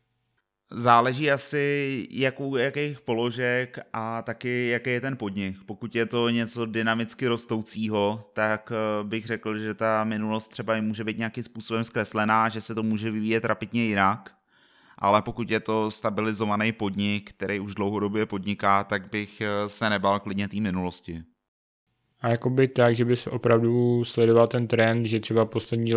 Záleží 0.72 1.32
asi, 1.32 2.08
jakou, 2.12 2.56
jakých 2.56 3.02
položek 3.02 3.80
a 3.94 4.22
taky 4.22 4.68
jaký 4.68 4.90
je 4.90 5.02
ten 5.02 5.18
podnik. 5.18 5.58
Pokud 5.66 5.96
je 5.96 6.06
to 6.06 6.30
něco 6.30 6.66
dynamicky 6.66 7.28
rostoucího, 7.28 8.30
tak 8.34 8.72
eh, 8.72 9.04
bych 9.04 9.26
řekl, 9.26 9.58
že 9.58 9.74
ta 9.74 10.04
minulost 10.04 10.48
třeba 10.48 10.82
může 10.82 11.04
být 11.04 11.18
nějakým 11.18 11.44
způsobem 11.44 11.84
zkreslená, 11.84 12.50
že 12.50 12.62
se 12.62 12.76
to 12.76 12.84
může 12.84 13.12
vyvíjet 13.12 13.46
rapidně 13.46 13.86
jinak. 13.86 14.32
Ale 14.98 15.22
pokud 15.22 15.52
je 15.52 15.60
to 15.60 15.92
stabilizovaný 15.92 16.72
podnik, 16.72 17.30
který 17.30 17.60
už 17.60 17.76
dlouhodobě 17.76 18.26
podniká, 18.26 18.84
tak 18.84 19.10
bych 19.10 19.42
eh, 19.42 19.70
se 19.70 19.90
nebal 19.90 20.20
klidně 20.20 20.48
té 20.48 20.60
minulosti. 20.60 21.24
A 22.22 22.30
jakoby 22.30 22.68
tak, 22.68 22.96
že 22.96 23.06
bys 23.06 23.28
opravdu 23.28 24.04
sledoval 24.06 24.48
ten 24.48 24.68
trend, 24.68 25.06
že 25.06 25.20
třeba 25.20 25.46
poslední 25.46 25.94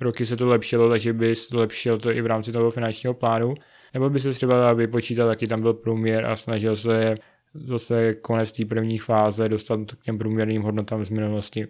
roky 0.00 0.26
se 0.26 0.36
to 0.36 0.48
lepšilo, 0.48 0.88
takže 0.88 1.12
bys 1.12 1.52
lepšil 1.52 1.98
to 1.98 2.10
i 2.10 2.22
v 2.22 2.26
rámci 2.26 2.52
toho 2.52 2.70
finančního 2.70 3.14
plánu, 3.14 3.54
nebo 3.94 4.10
by 4.10 4.20
se 4.20 4.30
třeba 4.30 4.72
vypočítal, 4.72 5.28
jaký 5.28 5.46
tam 5.46 5.60
byl 5.60 5.74
průměr 5.74 6.26
a 6.26 6.36
snažil 6.36 6.76
se 6.76 7.14
zase 7.54 8.14
konec 8.14 8.52
té 8.52 8.64
první 8.64 8.98
fáze 8.98 9.48
dostat 9.48 9.80
k 9.92 10.04
těm 10.04 10.18
průměrným 10.18 10.62
hodnotám 10.62 11.04
z 11.04 11.10
minulosti. 11.10 11.66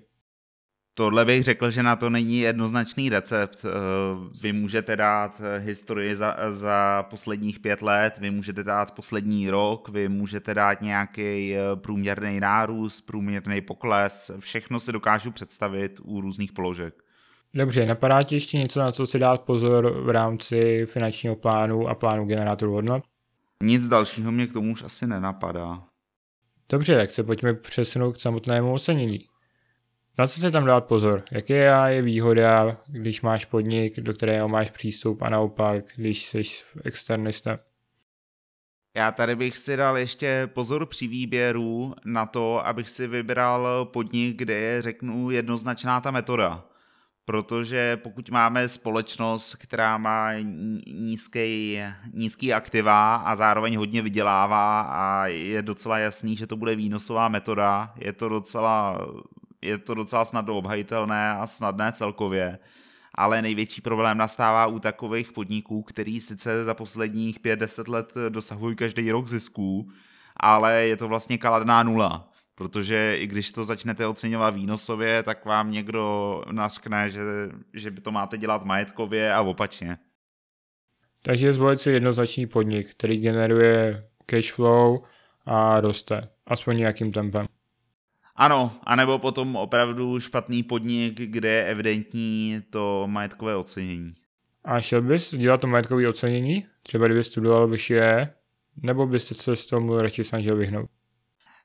Tohle 0.97 1.25
bych 1.25 1.43
řekl, 1.43 1.71
že 1.71 1.83
na 1.83 1.97
to 1.97 2.11
není 2.11 2.39
jednoznačný 2.39 3.09
recept. 3.09 3.65
Eh, 3.65 3.69
vy 4.43 4.53
můžete 4.53 4.97
dát 4.97 5.41
historii 5.59 6.17
za, 6.17 6.37
za 6.51 7.03
posledních 7.11 7.61
pět 7.61 7.83
let, 7.83 8.19
vy 8.19 8.31
můžete 8.31 8.65
dát 8.65 8.91
poslední 8.91 9.51
rok, 9.51 9.89
vy 9.89 10.09
můžete 10.09 10.55
dát 10.55 10.83
nějaký 10.83 11.55
eh, 11.55 11.61
průměrný 11.77 12.41
nárůst, 12.41 13.01
průměrný 13.01 13.61
pokles, 13.61 14.31
všechno 14.39 14.81
si 14.81 14.93
dokážu 14.93 15.31
představit 15.31 16.01
u 16.03 16.21
různých 16.21 16.53
položek. 16.53 17.04
Dobře, 17.57 17.87
napadá 17.87 18.23
ti 18.23 18.35
ještě 18.35 18.59
něco, 18.59 18.81
na 18.81 18.93
co 18.93 19.07
si 19.07 19.19
dát 19.19 19.41
pozor 19.41 20.03
v 20.05 20.11
rámci 20.11 20.87
finančního 20.87 21.37
plánu 21.37 21.89
a 21.89 21.95
plánu 21.95 22.25
generátoru 22.25 22.73
hodnot? 22.73 23.05
Nic 23.63 23.89
dalšího 23.89 24.33
mě 24.33 24.47
k 24.47 24.53
tomu 24.53 24.73
už 24.73 24.83
asi 24.83 25.07
nenapadá. 25.07 25.83
Dobře, 26.69 26.97
tak 26.97 27.11
se 27.11 27.23
pojďme 27.23 27.55
přesunout 27.55 28.13
k 28.13 28.21
samotnému 28.21 28.73
ocenění. 28.73 29.19
Na 30.19 30.27
co 30.27 30.41
se 30.41 30.51
tam 30.51 30.65
dát 30.65 30.85
pozor? 30.85 31.25
Jaké 31.31 31.55
je 31.89 32.03
výhoda, 32.03 32.77
když 32.87 33.23
máš 33.23 33.45
podnik, 33.45 34.01
do 34.01 34.15
kterého 34.15 34.49
máš 34.49 34.71
přístup 34.71 35.23
a 35.23 35.29
naopak, 35.29 35.85
když 35.97 36.23
jsi 36.23 36.43
externista? 36.85 37.59
Já 38.97 39.13
tady 39.13 39.37
bych 39.37 39.59
si 39.59 39.77
dal 39.77 39.99
ještě 39.99 40.51
pozor 40.53 40.87
při 40.87 41.07
výběru 41.07 41.95
na 42.05 42.27
to, 42.27 42.67
abych 42.67 42.89
si 42.89 43.07
vybral 43.07 43.85
podnik, 43.85 44.37
kde 44.37 44.55
je, 44.55 44.83
řeknu, 44.83 45.31
jednoznačná 45.31 46.01
ta 46.01 46.11
metoda 46.11 46.65
protože 47.25 47.97
pokud 47.97 48.31
máme 48.31 48.69
společnost, 48.69 49.55
která 49.55 49.99
má 49.99 50.33
nízký, 50.87 51.81
nízký 52.13 52.53
aktiva 52.53 53.17
a 53.17 53.37
zároveň 53.37 53.77
hodně 53.77 54.03
vydělává 54.03 54.81
a 54.81 55.27
je 55.27 55.63
docela 55.63 55.99
jasný, 55.99 56.37
že 56.37 56.47
to 56.47 56.57
bude 56.57 56.77
výnosová 56.77 57.29
metoda, 57.29 57.95
je 57.97 58.13
to 58.13 58.29
docela, 58.29 58.99
je 59.63 59.79
to 59.79 59.95
docela 59.95 60.25
snadno 60.25 60.57
obhajitelné 60.57 61.31
a 61.31 61.47
snadné 61.47 61.93
celkově, 61.93 62.59
ale 63.15 63.43
největší 63.43 63.81
problém 63.81 64.19
nastává 64.19 64.67
u 64.67 64.79
takových 64.79 65.33
podniků, 65.33 65.83
který 65.83 66.21
sice 66.21 66.65
za 66.65 66.75
posledních 66.75 67.41
5-10 67.41 67.93
let 67.93 68.13
dosahují 68.29 68.77
každý 68.77 69.11
rok 69.11 69.29
zisků, 69.29 69.91
ale 70.37 70.75
je 70.87 70.97
to 70.97 71.09
vlastně 71.09 71.39
kladná 71.39 71.83
nula 71.83 72.34
protože 72.55 73.17
i 73.19 73.27
když 73.27 73.53
to 73.53 73.65
začnete 73.65 74.07
oceňovat 74.07 74.55
výnosově, 74.55 75.23
tak 75.23 75.45
vám 75.45 75.71
někdo 75.71 76.43
naskne, 76.53 77.11
že, 77.11 77.21
že 77.73 77.91
by 77.91 78.01
to 78.01 78.13
máte 78.13 78.39
dělat 78.39 78.65
majetkově 78.65 79.33
a 79.33 79.41
opačně. 79.41 79.99
Takže 81.23 81.53
zvolit 81.53 81.81
si 81.81 81.91
jednoznačný 81.91 82.47
podnik, 82.47 82.91
který 82.91 83.19
generuje 83.19 84.09
cash 84.27 84.53
flow 84.53 85.03
a 85.47 85.81
roste, 85.81 86.29
aspoň 86.47 86.77
nějakým 86.77 87.13
tempem. 87.13 87.47
Ano, 88.37 88.73
anebo 88.83 89.19
potom 89.19 89.57
opravdu 89.57 90.21
špatný 90.21 90.63
podnik, 90.63 91.21
kde 91.21 91.49
je 91.49 91.67
evidentní 91.67 92.63
to 92.71 93.05
majetkové 93.07 93.57
ocenění. 93.57 94.15
A 94.65 94.81
šel 94.81 95.03
bys 95.03 95.35
dělat 95.35 95.61
to 95.61 95.67
majetkové 95.67 96.09
ocenění? 96.09 96.67
Třeba 96.83 97.07
kdyby 97.07 97.25
studoval 97.25 97.69
vyšší 97.69 97.95
nebo 98.83 99.07
byste 99.07 99.35
se 99.35 99.57
s 99.57 99.67
tomu 99.67 99.97
radši 99.97 100.25
snažil 100.25 100.57
vyhnout? 100.57 100.91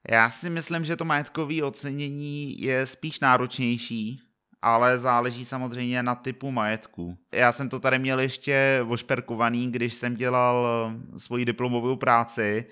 Já 0.08 0.30
si 0.30 0.50
myslím, 0.50 0.86
že 0.86 0.96
to 0.96 1.06
majetkové 1.06 1.64
ocenění 1.64 2.62
je 2.62 2.88
spíš 2.88 3.20
náročnější, 3.20 4.22
ale 4.62 4.98
záleží 4.98 5.46
samozřejmě 5.46 6.04
na 6.04 6.16
typu 6.16 6.52
majetku. 6.52 7.18
Já 7.34 7.52
jsem 7.52 7.70
to 7.70 7.80
tady 7.80 8.00
měl 8.00 8.20
ještě 8.20 8.86
ošperkovaný, 8.88 9.72
když 9.72 9.94
jsem 9.94 10.16
dělal 10.16 10.68
eh, 10.68 11.20
svoji 11.20 11.46
diplomovou 11.46 11.96
práci, 11.96 12.66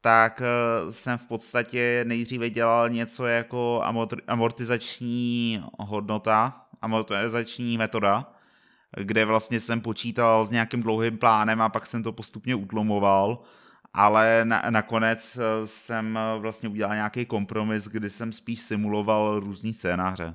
tak 0.00 0.42
eh, 0.42 0.92
jsem 0.92 1.18
v 1.18 1.26
podstatě 1.26 2.04
nejdříve 2.08 2.50
dělal 2.50 2.88
něco 2.90 3.26
jako 3.26 3.82
amortizační 4.26 5.64
hodnota, 5.78 6.66
amortizační 6.82 7.78
metoda, 7.78 8.32
kde 9.00 9.24
vlastně 9.24 9.60
jsem 9.60 9.80
počítal 9.80 10.46
s 10.46 10.50
nějakým 10.50 10.82
dlouhým 10.82 11.18
plánem 11.18 11.60
a 11.60 11.68
pak 11.68 11.86
jsem 11.86 12.02
to 12.02 12.12
postupně 12.12 12.54
utlomoval 12.54 13.42
ale 13.96 14.44
na, 14.44 14.62
nakonec 14.70 15.38
eh, 15.38 15.66
jsem 15.66 16.16
eh, 16.16 16.38
vlastně 16.38 16.68
udělal 16.68 16.94
nějaký 16.94 17.26
kompromis, 17.26 17.84
kdy 17.84 18.10
jsem 18.10 18.32
spíš 18.32 18.60
simuloval 18.60 19.40
různý 19.40 19.74
scénáře. 19.74 20.34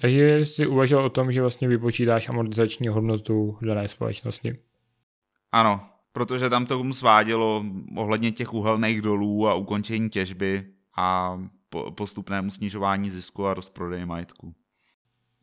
Takže 0.00 0.44
jsi 0.44 0.66
uvažoval 0.66 1.06
o 1.06 1.10
tom, 1.10 1.32
že 1.32 1.40
vlastně 1.40 1.68
vypočítáš 1.68 2.28
amortizační 2.28 2.88
hodnotu 2.88 3.58
dané 3.62 3.88
společnosti. 3.88 4.58
Ano, 5.52 5.88
protože 6.12 6.50
tam 6.50 6.66
to 6.66 6.84
svádělo 6.92 7.64
ohledně 7.96 8.32
těch 8.32 8.54
uhelných 8.54 9.02
dolů 9.02 9.48
a 9.48 9.54
ukončení 9.54 10.10
těžby 10.10 10.64
a 10.96 11.38
postupnému 11.94 12.50
snižování 12.50 13.10
zisku 13.10 13.46
a 13.46 13.54
rozprodeje 13.54 14.06
majetku. 14.06 14.54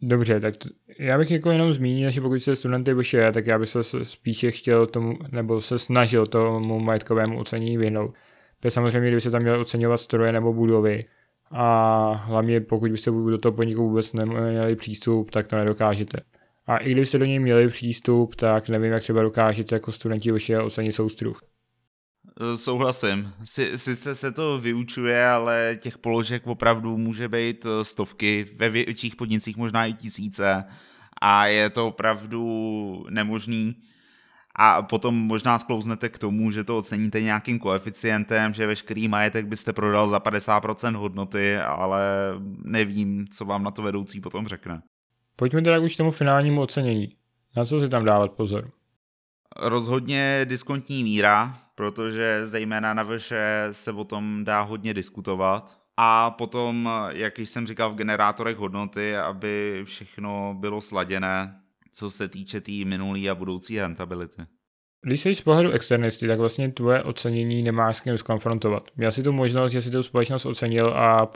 Dobře, 0.01 0.39
tak 0.39 0.58
t- 0.58 0.69
já 0.99 1.17
bych 1.17 1.31
jako 1.31 1.51
jenom 1.51 1.73
zmínil, 1.73 2.12
že 2.12 2.21
pokud 2.21 2.39
se 2.39 2.55
studenty 2.55 2.93
vyšuje, 2.93 3.31
tak 3.31 3.47
já 3.47 3.60
bych 3.60 3.69
se 3.69 4.05
spíše 4.05 4.51
chtěl 4.51 4.88
tomu, 4.88 5.17
nebo 5.31 5.62
se 5.62 5.79
snažil 5.79 6.25
tomu 6.25 6.79
majetkovému 6.79 7.39
ocenění 7.39 7.77
vyhnout. 7.77 8.15
To 8.60 8.67
je 8.67 8.71
samozřejmě, 8.71 9.08
kdyby 9.08 9.21
se 9.21 9.31
tam 9.31 9.41
měl 9.41 9.62
oceňovat 9.62 9.97
stroje 9.97 10.31
nebo 10.31 10.53
budovy. 10.53 11.05
A 11.51 12.12
hlavně 12.13 12.62
pokud 12.62 12.91
byste 12.91 13.12
do 13.12 13.38
toho 13.38 13.53
podniku 13.53 13.89
vůbec 13.89 14.13
neměli 14.13 14.75
přístup, 14.75 15.31
tak 15.31 15.47
to 15.47 15.55
nedokážete. 15.55 16.17
A 16.67 16.77
i 16.77 16.91
kdybyste 16.91 17.17
do 17.17 17.25
něj 17.25 17.39
měli 17.39 17.67
přístup, 17.67 18.36
tak 18.36 18.69
nevím, 18.69 18.91
jak 18.91 19.03
třeba 19.03 19.21
dokážete 19.21 19.75
jako 19.75 19.91
studenti 19.91 20.31
vyššího 20.31 20.65
ocenit 20.65 20.91
soustruh. 20.91 21.41
Eh, 22.41 22.57
souhlasím. 22.57 23.33
Sice 23.75 24.15
se 24.15 24.31
to 24.31 24.59
vyučuje, 24.59 25.27
ale 25.27 25.77
těch 25.81 25.97
položek 25.97 26.47
opravdu 26.47 26.97
může 26.97 27.27
být 27.27 27.65
eh, 27.65 27.85
stovky, 27.85 28.45
ve 28.55 28.69
větších 28.69 29.15
podnicích 29.15 29.57
možná 29.57 29.85
i 29.85 29.93
tisíce 29.93 30.63
a 31.21 31.45
je 31.45 31.69
to 31.69 31.87
opravdu 31.87 33.05
nemožný. 33.09 33.75
A 34.57 34.81
potom 34.81 35.15
možná 35.15 35.59
sklouznete 35.59 36.09
k 36.09 36.19
tomu, 36.19 36.51
že 36.51 36.63
to 36.63 36.77
oceníte 36.77 37.21
nějakým 37.21 37.59
koeficientem, 37.59 38.53
že 38.53 38.67
veškerý 38.67 39.07
majetek 39.07 39.45
byste 39.45 39.73
prodal 39.73 40.07
za 40.07 40.19
50% 40.19 40.95
hodnoty, 40.95 41.57
ale 41.57 42.01
nevím, 42.63 43.27
co 43.27 43.45
vám 43.45 43.63
na 43.63 43.71
to 43.71 43.81
vedoucí 43.81 44.21
potom 44.21 44.47
řekne. 44.47 44.81
Pojďme 45.35 45.61
teda 45.61 45.79
už 45.79 45.93
k 45.93 45.97
tomu 45.97 46.11
finálnímu 46.11 46.61
ocenění. 46.61 47.15
Na 47.57 47.65
co 47.65 47.79
si 47.79 47.89
tam 47.89 48.05
dávat 48.05 48.31
pozor? 48.31 48.71
Rozhodně 49.55 50.41
diskontní 50.45 51.03
míra, 51.03 51.64
protože 51.75 52.47
zejména 52.47 52.93
na 52.93 53.17
vše 53.17 53.67
se 53.71 53.91
o 53.91 54.03
tom 54.03 54.43
dá 54.43 54.61
hodně 54.61 54.93
diskutovat. 54.93 55.77
A 55.97 56.31
potom, 56.31 56.89
jak 57.13 57.39
jsem 57.39 57.67
říkal, 57.67 57.91
v 57.91 57.95
generátorech 57.95 58.57
hodnoty, 58.57 59.17
aby 59.17 59.81
všechno 59.85 60.55
bylo 60.59 60.81
sladěné, 60.81 61.61
co 61.91 62.11
se 62.11 62.27
týče 62.27 62.61
té 62.61 62.65
tý 62.65 62.85
minulý 62.85 63.29
a 63.29 63.35
budoucí 63.35 63.79
rentability. 63.79 64.41
Když 65.01 65.21
jsi 65.21 65.35
z 65.35 65.41
pohledu 65.41 65.71
externisty, 65.71 66.27
tak 66.27 66.39
vlastně 66.39 66.71
tvoje 66.71 67.03
ocenění 67.03 67.63
nemáš 67.63 67.97
s 67.97 67.99
kým 67.99 68.17
skonfrontovat. 68.17 68.83
Měl 68.95 69.11
si 69.11 69.23
tu 69.23 69.33
možnost, 69.33 69.71
že 69.71 69.81
si 69.81 69.91
tu 69.91 70.03
společnost 70.03 70.45
ocenil 70.45 70.93
a 70.93 71.31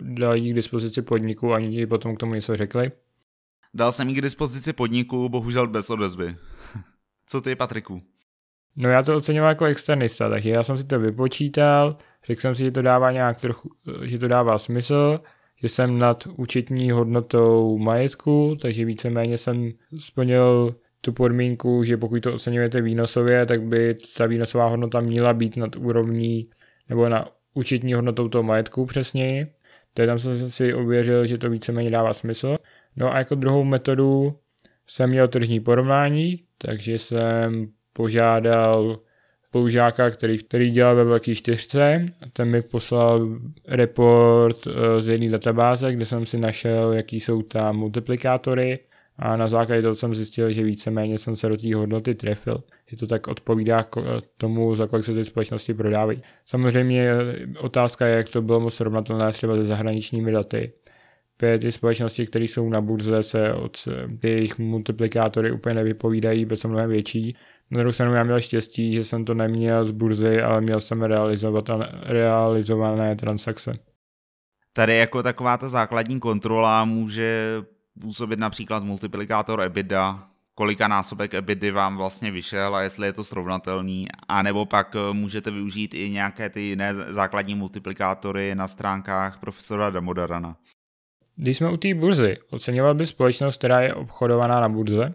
dal 0.00 0.36
jí 0.36 0.50
k 0.52 0.54
dispozici 0.54 1.02
podniku 1.02 1.52
a 1.52 1.56
oni 1.56 1.76
ti 1.76 1.86
potom 1.86 2.16
k 2.16 2.18
tomu 2.18 2.34
něco 2.34 2.56
řekli? 2.56 2.90
Dal 3.74 3.92
jsem 3.92 4.08
jí 4.08 4.14
k 4.14 4.20
dispozici 4.20 4.72
podniku, 4.72 5.28
bohužel 5.28 5.66
bez 5.66 5.90
odezvy. 5.90 6.36
Co 7.26 7.40
ty, 7.40 7.54
Patriku? 7.54 8.02
No 8.76 8.88
já 8.88 9.02
to 9.02 9.16
oceňoval 9.16 9.48
jako 9.48 9.64
externista, 9.64 10.28
takže 10.30 10.50
já 10.50 10.62
jsem 10.62 10.76
si 10.76 10.84
to 10.84 10.98
vypočítal, 10.98 11.96
řekl 12.26 12.40
jsem 12.40 12.54
si, 12.54 12.64
že 12.64 12.70
to 12.70 12.82
dává 12.82 13.12
nějak 13.12 13.40
trochu, 13.40 13.70
že 14.04 14.18
to 14.18 14.28
dává 14.28 14.58
smysl, 14.58 15.20
že 15.62 15.68
jsem 15.68 15.98
nad 15.98 16.28
účetní 16.36 16.90
hodnotou 16.90 17.78
majetku, 17.78 18.56
takže 18.60 18.84
víceméně 18.84 19.38
jsem 19.38 19.70
splnil 19.98 20.74
tu 21.00 21.12
podmínku, 21.12 21.84
že 21.84 21.96
pokud 21.96 22.22
to 22.22 22.34
oceňujete 22.34 22.80
výnosově, 22.80 23.46
tak 23.46 23.62
by 23.62 23.96
ta 24.16 24.26
výnosová 24.26 24.66
hodnota 24.66 25.00
měla 25.00 25.34
být 25.34 25.56
nad 25.56 25.76
úrovní 25.76 26.48
nebo 26.88 27.08
na 27.08 27.28
účetní 27.54 27.94
hodnotou 27.94 28.28
toho 28.28 28.42
majetku 28.42 28.86
přesněji. 28.86 29.46
Tady 29.94 30.06
tam 30.06 30.18
jsem 30.18 30.50
si 30.50 30.74
ověřil, 30.74 31.26
že 31.26 31.38
to 31.38 31.50
víceméně 31.50 31.90
dává 31.90 32.12
smysl. 32.12 32.56
No 32.96 33.14
a 33.14 33.18
jako 33.18 33.34
druhou 33.34 33.64
metodu 33.64 34.38
jsem 34.86 35.10
měl 35.10 35.28
tržní 35.28 35.60
porovnání, 35.60 36.44
takže 36.58 36.98
jsem 36.98 37.68
požádal 37.92 38.98
spolužáka, 39.48 40.10
který, 40.10 40.38
který 40.38 40.70
dělal 40.70 40.96
ve 40.96 41.04
velké 41.04 41.34
čtyřce. 41.34 42.06
Ten 42.32 42.50
mi 42.50 42.62
poslal 42.62 43.28
report 43.68 44.66
eh, 44.66 45.00
z 45.00 45.08
jedné 45.08 45.30
databáze, 45.30 45.92
kde 45.92 46.06
jsem 46.06 46.26
si 46.26 46.38
našel, 46.38 46.92
jaký 46.92 47.20
jsou 47.20 47.42
tam 47.42 47.76
multiplikátory 47.76 48.78
a 49.22 49.36
na 49.36 49.48
základě 49.48 49.82
toho 49.82 49.94
jsem 49.94 50.14
zjistil, 50.14 50.52
že 50.52 50.62
víceméně 50.62 51.18
jsem 51.18 51.36
se 51.36 51.48
do 51.48 51.56
té 51.56 51.74
hodnoty 51.74 52.14
trefil. 52.14 52.62
Je 52.90 52.96
to 52.96 53.06
tak 53.06 53.28
odpovídá 53.28 53.86
tomu, 54.36 54.74
za 54.74 54.86
kolik 54.86 55.04
se 55.04 55.14
ty 55.14 55.24
společnosti 55.24 55.74
prodávají. 55.74 56.22
Samozřejmě 56.46 57.10
otázka 57.58 58.06
je, 58.06 58.16
jak 58.16 58.28
to 58.28 58.42
bylo 58.42 58.60
moc 58.60 58.74
srovnatelné 58.74 59.32
třeba 59.32 59.56
se 59.56 59.64
zahraničními 59.64 60.32
daty. 60.32 60.72
Ty 61.60 61.72
společnosti, 61.72 62.26
které 62.26 62.44
jsou 62.44 62.68
na 62.68 62.80
burze, 62.80 63.22
se 63.22 63.54
od 63.54 63.88
jejich 64.22 64.58
multiplikátory 64.58 65.52
úplně 65.52 65.74
nevypovídají, 65.74 66.44
bez 66.44 66.60
jsou 66.60 66.68
mnohem 66.68 66.90
větší. 66.90 67.36
Na 67.70 67.78
druhou 67.78 67.92
stranu 67.92 68.14
já 68.14 68.24
měl 68.24 68.40
štěstí, 68.40 68.92
že 68.92 69.04
jsem 69.04 69.24
to 69.24 69.34
neměl 69.34 69.84
z 69.84 69.90
burzy, 69.90 70.42
ale 70.42 70.60
měl 70.60 70.80
jsem 70.80 71.02
realizovat 71.02 71.64
realizované 72.02 73.16
transakce. 73.16 73.78
Tady 74.72 74.96
jako 74.96 75.22
taková 75.22 75.56
ta 75.56 75.68
základní 75.68 76.20
kontrola 76.20 76.84
může 76.84 77.62
působit 78.00 78.38
například 78.38 78.84
multiplikátor 78.84 79.62
EBITDA, 79.62 80.28
kolika 80.54 80.88
násobek 80.88 81.34
EBITDA 81.34 81.72
vám 81.72 81.96
vlastně 81.96 82.30
vyšel 82.30 82.76
a 82.76 82.82
jestli 82.82 83.06
je 83.06 83.12
to 83.12 83.24
srovnatelný, 83.24 84.08
a 84.28 84.42
nebo 84.42 84.66
pak 84.66 84.96
eh, 84.96 85.12
můžete 85.12 85.50
využít 85.50 85.94
i 85.94 86.10
nějaké 86.10 86.50
ty 86.50 86.60
jiné 86.60 86.94
základní 86.94 87.54
multiplikátory 87.54 88.54
na 88.54 88.68
stránkách 88.68 89.40
profesora 89.40 89.90
Damodarana. 89.90 90.56
Když 91.36 91.56
jsme 91.56 91.70
u 91.70 91.76
té 91.76 91.94
burzy, 91.94 92.36
oceňoval 92.50 92.94
by 92.94 93.06
společnost, 93.06 93.58
která 93.58 93.80
je 93.80 93.94
obchodovaná 93.94 94.60
na 94.60 94.68
burze? 94.68 95.14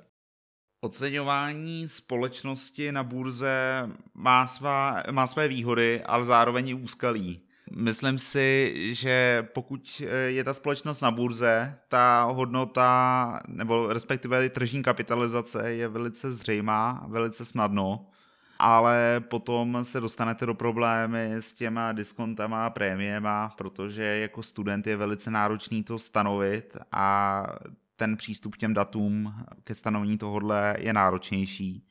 Oceňování 0.86 1.88
společnosti 1.88 2.92
na 2.92 3.04
burze 3.04 3.90
má, 4.14 4.48
svá, 4.48 5.04
má 5.12 5.28
své 5.28 5.48
výhody, 5.48 6.04
ale 6.04 6.26
zároveň 6.26 6.70
i 6.70 6.74
úskalí. 6.74 7.42
Myslím 7.76 8.20
si, 8.20 8.74
že 8.96 9.48
pokud 9.54 10.02
je 10.28 10.44
ta 10.44 10.54
společnost 10.54 11.02
na 11.02 11.12
burze, 11.12 11.78
ta 11.88 12.24
hodnota, 12.24 13.40
nebo 13.48 13.94
respektive 13.94 14.50
tržní 14.50 14.84
kapitalizace 14.84 15.74
je 15.74 15.88
velice 15.88 16.34
zřejmá, 16.34 17.06
velice 17.08 17.46
snadno, 17.46 18.06
ale 18.60 19.24
potom 19.30 19.80
se 19.84 20.00
dostanete 20.00 20.46
do 20.46 20.54
problémy 20.54 21.34
s 21.34 21.54
těma 21.54 21.92
diskontama 21.92 22.66
a 22.66 22.70
prémiema, 22.70 23.54
protože 23.58 24.04
jako 24.04 24.44
student 24.44 24.88
je 24.88 24.98
velice 24.98 25.32
náročný 25.32 25.84
to 25.84 26.00
stanovit 26.00 26.78
a 26.92 27.44
ten 27.96 28.18
přístup 28.18 28.56
k 28.56 28.58
těm 28.58 28.74
datům 28.74 29.34
ke 29.64 29.76
stanovení 29.76 30.18
tohohle 30.18 30.76
je 30.80 30.94
náročnější. 30.94 31.84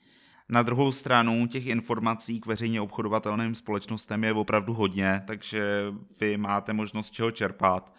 Na 0.49 0.62
druhou 0.62 0.93
stranu 0.93 1.47
těch 1.47 1.67
informací 1.67 2.40
k 2.40 2.47
veřejně 2.47 2.81
obchodovatelným 2.81 3.55
společnostem 3.55 4.25
je 4.25 4.33
opravdu 4.33 4.75
hodně, 4.75 5.23
takže 5.27 5.85
vy 6.21 6.37
máte 6.37 6.73
možnost 6.73 7.11
čeho 7.11 7.31
čerpat. 7.31 7.95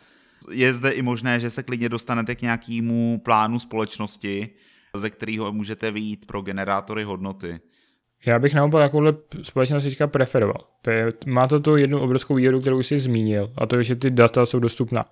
Je 0.52 0.74
zde 0.74 0.92
i 0.92 1.02
možné, 1.02 1.40
že 1.40 1.50
se 1.50 1.64
klidně 1.64 1.90
dostanete 1.90 2.36
k 2.36 2.42
nějakému 2.42 3.22
plánu 3.24 3.60
společnosti, 3.60 4.50
ze 4.96 5.10
kterého 5.10 5.54
můžete 5.54 5.92
vyjít 5.92 6.26
pro 6.26 6.42
generátory 6.42 7.04
hodnoty. 7.04 7.60
Já 8.26 8.40
bych 8.40 8.54
naopak 8.54 8.82
takovouhle 8.82 9.14
společnost 9.42 9.84
teďka 9.84 10.08
preferoval. 10.08 10.68
Má 11.28 11.48
to 11.48 11.60
tu 11.60 11.76
jednu 11.76 12.00
obrovskou 12.00 12.36
výhodu, 12.36 12.62
kterou 12.62 12.84
jsi 12.84 13.00
zmínil, 13.00 13.54
a 13.58 13.66
to 13.66 13.78
je, 13.78 13.84
že 13.84 13.96
ty 13.96 14.12
data 14.12 14.46
jsou 14.46 14.60
dostupná. 14.60 15.06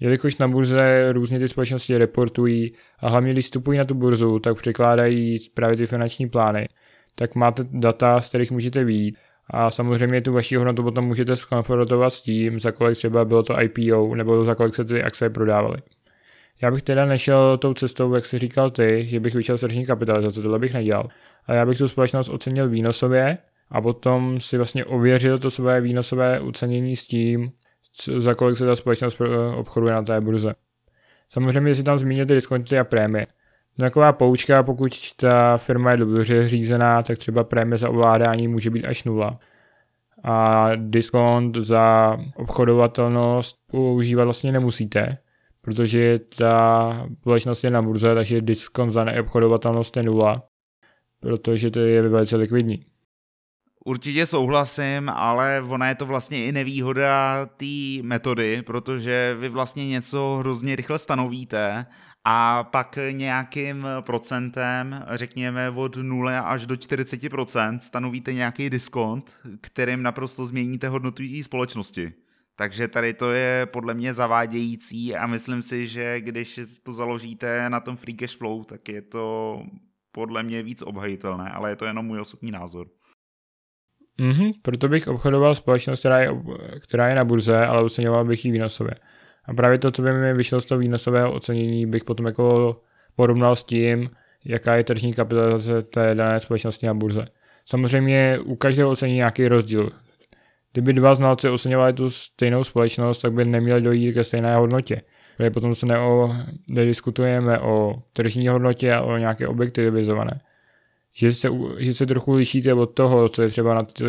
Jelikož 0.00 0.38
na 0.38 0.48
burze 0.48 1.08
různě 1.12 1.38
ty 1.38 1.48
společnosti 1.48 1.98
reportují 1.98 2.72
a 2.98 3.08
hlavně 3.08 3.32
když 3.32 3.44
vstupují 3.44 3.78
na 3.78 3.84
tu 3.84 3.94
burzu, 3.94 4.38
tak 4.38 4.56
překládají 4.56 5.38
právě 5.54 5.76
ty 5.76 5.86
finanční 5.86 6.28
plány, 6.28 6.68
tak 7.14 7.34
máte 7.34 7.64
data, 7.70 8.20
z 8.20 8.28
kterých 8.28 8.50
můžete 8.50 8.84
výjít 8.84 9.16
a 9.50 9.70
samozřejmě 9.70 10.20
tu 10.20 10.32
vaši 10.32 10.56
hodnotu 10.56 10.82
potom 10.82 11.04
můžete 11.04 11.36
skonfrontovat 11.36 12.12
s 12.12 12.22
tím, 12.22 12.60
za 12.60 12.72
kolik 12.72 12.96
třeba 12.96 13.24
bylo 13.24 13.42
to 13.42 13.62
IPO 13.62 14.14
nebo 14.14 14.44
za 14.44 14.54
kolik 14.54 14.74
se 14.74 14.84
ty 14.84 15.02
akcie 15.02 15.30
prodávaly. 15.30 15.78
Já 16.62 16.70
bych 16.70 16.82
teda 16.82 17.06
nešel 17.06 17.56
tou 17.58 17.74
cestou, 17.74 18.14
jak 18.14 18.26
jsi 18.26 18.38
říkal 18.38 18.70
ty, 18.70 19.06
že 19.06 19.20
bych 19.20 19.34
vyšel 19.34 19.58
z 19.58 19.60
tržní 19.60 19.86
kapitalizace, 19.86 20.42
tohle 20.42 20.58
bych 20.58 20.74
nedělal. 20.74 21.08
A 21.46 21.54
já 21.54 21.66
bych 21.66 21.78
tu 21.78 21.88
společnost 21.88 22.28
ocenil 22.28 22.68
výnosově 22.68 23.38
a 23.70 23.80
potom 23.80 24.40
si 24.40 24.56
vlastně 24.56 24.84
ověřil 24.84 25.38
to 25.38 25.50
své 25.50 25.80
výnosové 25.80 26.40
ucenění 26.40 26.96
s 26.96 27.06
tím, 27.06 27.52
za 28.16 28.34
kolik 28.34 28.56
se 28.56 28.66
ta 28.66 28.76
společnost 28.76 29.20
obchoduje 29.56 29.94
na 29.94 30.02
té 30.02 30.20
burze. 30.20 30.54
Samozřejmě 31.28 31.74
si 31.74 31.82
tam 31.82 31.98
zmínil 31.98 32.26
ty 32.26 32.34
diskonty 32.34 32.78
a 32.78 32.84
prémie. 32.84 33.26
Taková 33.78 34.12
poučka, 34.12 34.62
pokud 34.62 34.92
ta 35.16 35.56
firma 35.56 35.90
je 35.90 35.96
dobře 35.96 36.48
řízená, 36.48 37.02
tak 37.02 37.18
třeba 37.18 37.44
prémie 37.44 37.78
za 37.78 37.88
ovládání 37.88 38.48
může 38.48 38.70
být 38.70 38.84
až 38.84 39.04
nula. 39.04 39.38
A 40.24 40.68
diskont 40.76 41.56
za 41.56 42.16
obchodovatelnost 42.36 43.56
používat 43.70 44.24
vlastně 44.24 44.52
nemusíte, 44.52 45.18
protože 45.60 46.18
ta 46.38 47.06
společnost 47.20 47.64
je 47.64 47.70
na 47.70 47.82
burze, 47.82 48.14
takže 48.14 48.40
diskont 48.40 48.90
za 48.90 49.04
neobchodovatelnost 49.04 49.96
je 49.96 50.02
nula, 50.02 50.42
protože 51.20 51.70
to 51.70 51.80
je 51.80 52.02
velice 52.02 52.36
likvidní. 52.36 52.84
Určitě 53.86 54.26
souhlasím, 54.26 55.08
ale 55.08 55.62
ona 55.68 55.88
je 55.88 55.94
to 55.94 56.06
vlastně 56.06 56.46
i 56.46 56.52
nevýhoda 56.52 57.46
té 57.46 58.02
metody, 58.02 58.62
protože 58.62 59.36
vy 59.38 59.48
vlastně 59.48 59.88
něco 59.88 60.36
hrozně 60.38 60.76
rychle 60.76 60.98
stanovíte 60.98 61.86
a 62.24 62.64
pak 62.64 62.98
nějakým 63.10 63.86
procentem, 64.00 65.04
řekněme 65.10 65.70
od 65.70 65.96
0 65.96 66.40
až 66.40 66.66
do 66.66 66.74
40%, 66.74 67.78
stanovíte 67.78 68.32
nějaký 68.32 68.70
diskont, 68.70 69.32
kterým 69.60 70.02
naprosto 70.02 70.46
změníte 70.46 70.88
hodnotu 70.88 71.22
společnosti. 71.42 72.12
Takže 72.56 72.88
tady 72.88 73.14
to 73.14 73.32
je 73.32 73.66
podle 73.66 73.94
mě 73.94 74.14
zavádějící 74.14 75.14
a 75.14 75.26
myslím 75.26 75.62
si, 75.62 75.86
že 75.86 76.20
když 76.20 76.60
to 76.82 76.92
založíte 76.92 77.70
na 77.70 77.80
tom 77.80 77.96
free 77.96 78.16
cash 78.16 78.36
flow, 78.36 78.64
tak 78.64 78.88
je 78.88 79.02
to 79.02 79.62
podle 80.12 80.42
mě 80.42 80.62
víc 80.62 80.82
obhajitelné, 80.82 81.50
ale 81.50 81.70
je 81.70 81.76
to 81.76 81.84
jenom 81.84 82.06
můj 82.06 82.20
osobní 82.20 82.50
názor. 82.50 82.86
Mm-hmm, 84.20 84.52
proto 84.62 84.88
bych 84.88 85.08
obchodoval 85.08 85.54
společnost, 85.54 86.00
která 86.00 86.20
je, 86.20 86.30
která 86.80 87.08
je 87.08 87.14
na 87.14 87.24
burze, 87.24 87.56
ale 87.56 87.82
oceňoval 87.82 88.24
bych 88.24 88.44
ji 88.44 88.52
výnosově. 88.52 88.94
A 89.44 89.54
právě 89.54 89.78
to, 89.78 89.90
co 89.90 90.02
by 90.02 90.12
mi 90.12 90.34
vyšlo 90.34 90.60
z 90.60 90.66
toho 90.66 90.78
výnosového 90.78 91.32
ocenění, 91.32 91.86
bych 91.86 92.04
potom 92.04 92.26
jako 92.26 92.76
porovnal 93.16 93.56
s 93.56 93.64
tím, 93.64 94.10
jaká 94.44 94.76
je 94.76 94.84
tržní 94.84 95.12
kapitalizace 95.12 95.82
té 95.82 96.14
dané 96.14 96.40
společnosti 96.40 96.86
na 96.86 96.94
burze. 96.94 97.24
Samozřejmě 97.66 98.38
u 98.44 98.56
každého 98.56 98.90
ocenění 98.90 99.16
nějaký 99.16 99.48
rozdíl. 99.48 99.90
Kdyby 100.72 100.92
dva 100.92 101.14
znalci 101.14 101.48
oceňovali 101.48 101.92
tu 101.92 102.10
stejnou 102.10 102.64
společnost, 102.64 103.20
tak 103.20 103.32
by 103.32 103.44
neměli 103.44 103.80
dojít 103.80 104.12
ke 104.12 104.24
stejné 104.24 104.56
hodnotě. 104.56 105.02
Protože 105.36 105.50
potom 105.50 105.74
se 105.74 105.86
neo, 105.86 106.36
nediskutujeme 106.68 107.58
o 107.58 108.02
tržní 108.12 108.48
hodnotě 108.48 108.94
a 108.94 109.00
o 109.00 109.16
nějaké 109.16 109.48
objektivizované 109.48 110.40
že 111.16 111.32
se, 111.32 111.48
že 111.78 111.94
se 111.94 112.06
trochu 112.06 112.32
lišíte 112.32 112.74
od 112.74 112.86
toho, 112.86 113.28
co 113.28 113.42
je 113.42 113.48
třeba 113.48 113.74
na 113.74 113.82
té 113.82 114.04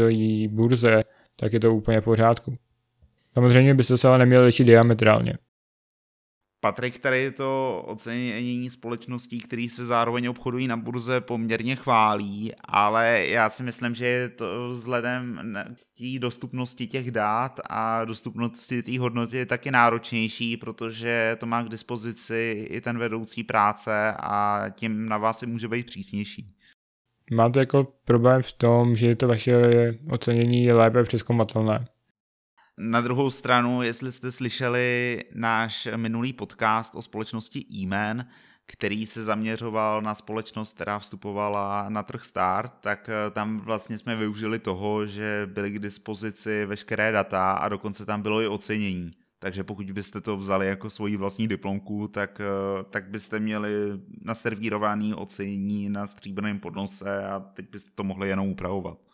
burze, 0.47 1.03
tak 1.35 1.53
je 1.53 1.59
to 1.59 1.75
úplně 1.75 2.01
v 2.01 2.03
pořádku. 2.03 2.57
Samozřejmě 3.33 3.73
byste 3.73 3.97
se 3.97 4.07
ale 4.07 4.17
neměli 4.17 4.45
lišit 4.45 4.63
diametrálně. 4.63 5.33
Patrik 6.59 6.99
tady 6.99 7.31
to 7.31 7.83
ocenění 7.87 8.69
společností, 8.69 9.39
které 9.39 9.67
se 9.69 9.85
zároveň 9.85 10.27
obchodují 10.27 10.67
na 10.67 10.77
burze, 10.77 11.21
poměrně 11.21 11.75
chválí, 11.75 12.51
ale 12.65 13.27
já 13.27 13.49
si 13.49 13.63
myslím, 13.63 13.95
že 13.95 14.05
je 14.05 14.29
to 14.29 14.69
vzhledem 14.69 15.53
k 15.73 15.97
té 15.97 16.19
dostupnosti 16.19 16.87
těch 16.87 17.11
dát 17.11 17.59
a 17.69 18.05
dostupnosti 18.05 18.83
té 18.83 18.99
hodnoty 18.99 19.45
taky 19.45 19.71
náročnější, 19.71 20.57
protože 20.57 21.37
to 21.39 21.45
má 21.45 21.63
k 21.63 21.69
dispozici 21.69 22.67
i 22.69 22.81
ten 22.81 22.97
vedoucí 22.97 23.43
práce 23.43 24.13
a 24.19 24.65
tím 24.69 25.09
na 25.09 25.17
vás 25.17 25.43
i 25.43 25.45
může 25.45 25.67
být 25.67 25.85
přísnější. 25.85 26.56
Máte 27.31 27.59
jako 27.59 27.93
problém 28.05 28.41
v 28.41 28.51
tom, 28.51 28.95
že 28.95 29.15
to 29.15 29.27
vaše 29.27 29.53
ocenění 30.09 30.63
je 30.63 30.73
lépe 30.73 31.03
přeskomatelné. 31.03 31.87
Na 32.77 33.01
druhou 33.01 33.31
stranu, 33.31 33.81
jestli 33.81 34.11
jste 34.11 34.31
slyšeli 34.31 35.23
náš 35.35 35.87
minulý 35.95 36.33
podcast 36.33 36.95
o 36.95 37.01
společnosti 37.01 37.65
e 37.83 38.25
který 38.67 39.05
se 39.05 39.23
zaměřoval 39.23 40.01
na 40.01 40.15
společnost, 40.15 40.75
která 40.75 40.99
vstupovala 40.99 41.89
na 41.89 42.03
trh 42.03 42.23
Start, 42.23 42.73
tak 42.81 43.09
eh, 43.09 43.31
tam 43.31 43.59
vlastně 43.59 43.97
jsme 43.97 44.15
využili 44.15 44.59
toho, 44.59 45.05
že 45.05 45.49
byly 45.53 45.71
k 45.71 45.79
dispozici 45.79 46.65
veškeré 46.65 47.11
data 47.11 47.51
a 47.51 47.69
dokonce 47.69 48.05
tam 48.05 48.21
bylo 48.21 48.41
i 48.41 48.47
ocenění. 48.47 49.11
Takže 49.39 49.63
pokud 49.63 49.91
byste 49.91 50.21
to 50.21 50.37
vzali 50.37 50.67
jako 50.67 50.89
svoji 50.89 51.17
vlastní 51.17 51.47
diplomku, 51.47 52.07
tak, 52.07 52.41
eh, 52.41 52.83
tak 52.89 53.09
byste 53.09 53.39
měli 53.39 53.71
naservírovaný 54.21 55.13
ocenění 55.13 55.89
na 55.89 56.07
stříbrném 56.07 56.59
podnose 56.59 57.27
a 57.27 57.39
teď 57.39 57.69
byste 57.71 57.91
to 57.95 58.03
mohli 58.03 58.29
jenom 58.29 58.47
upravovat. 58.47 59.06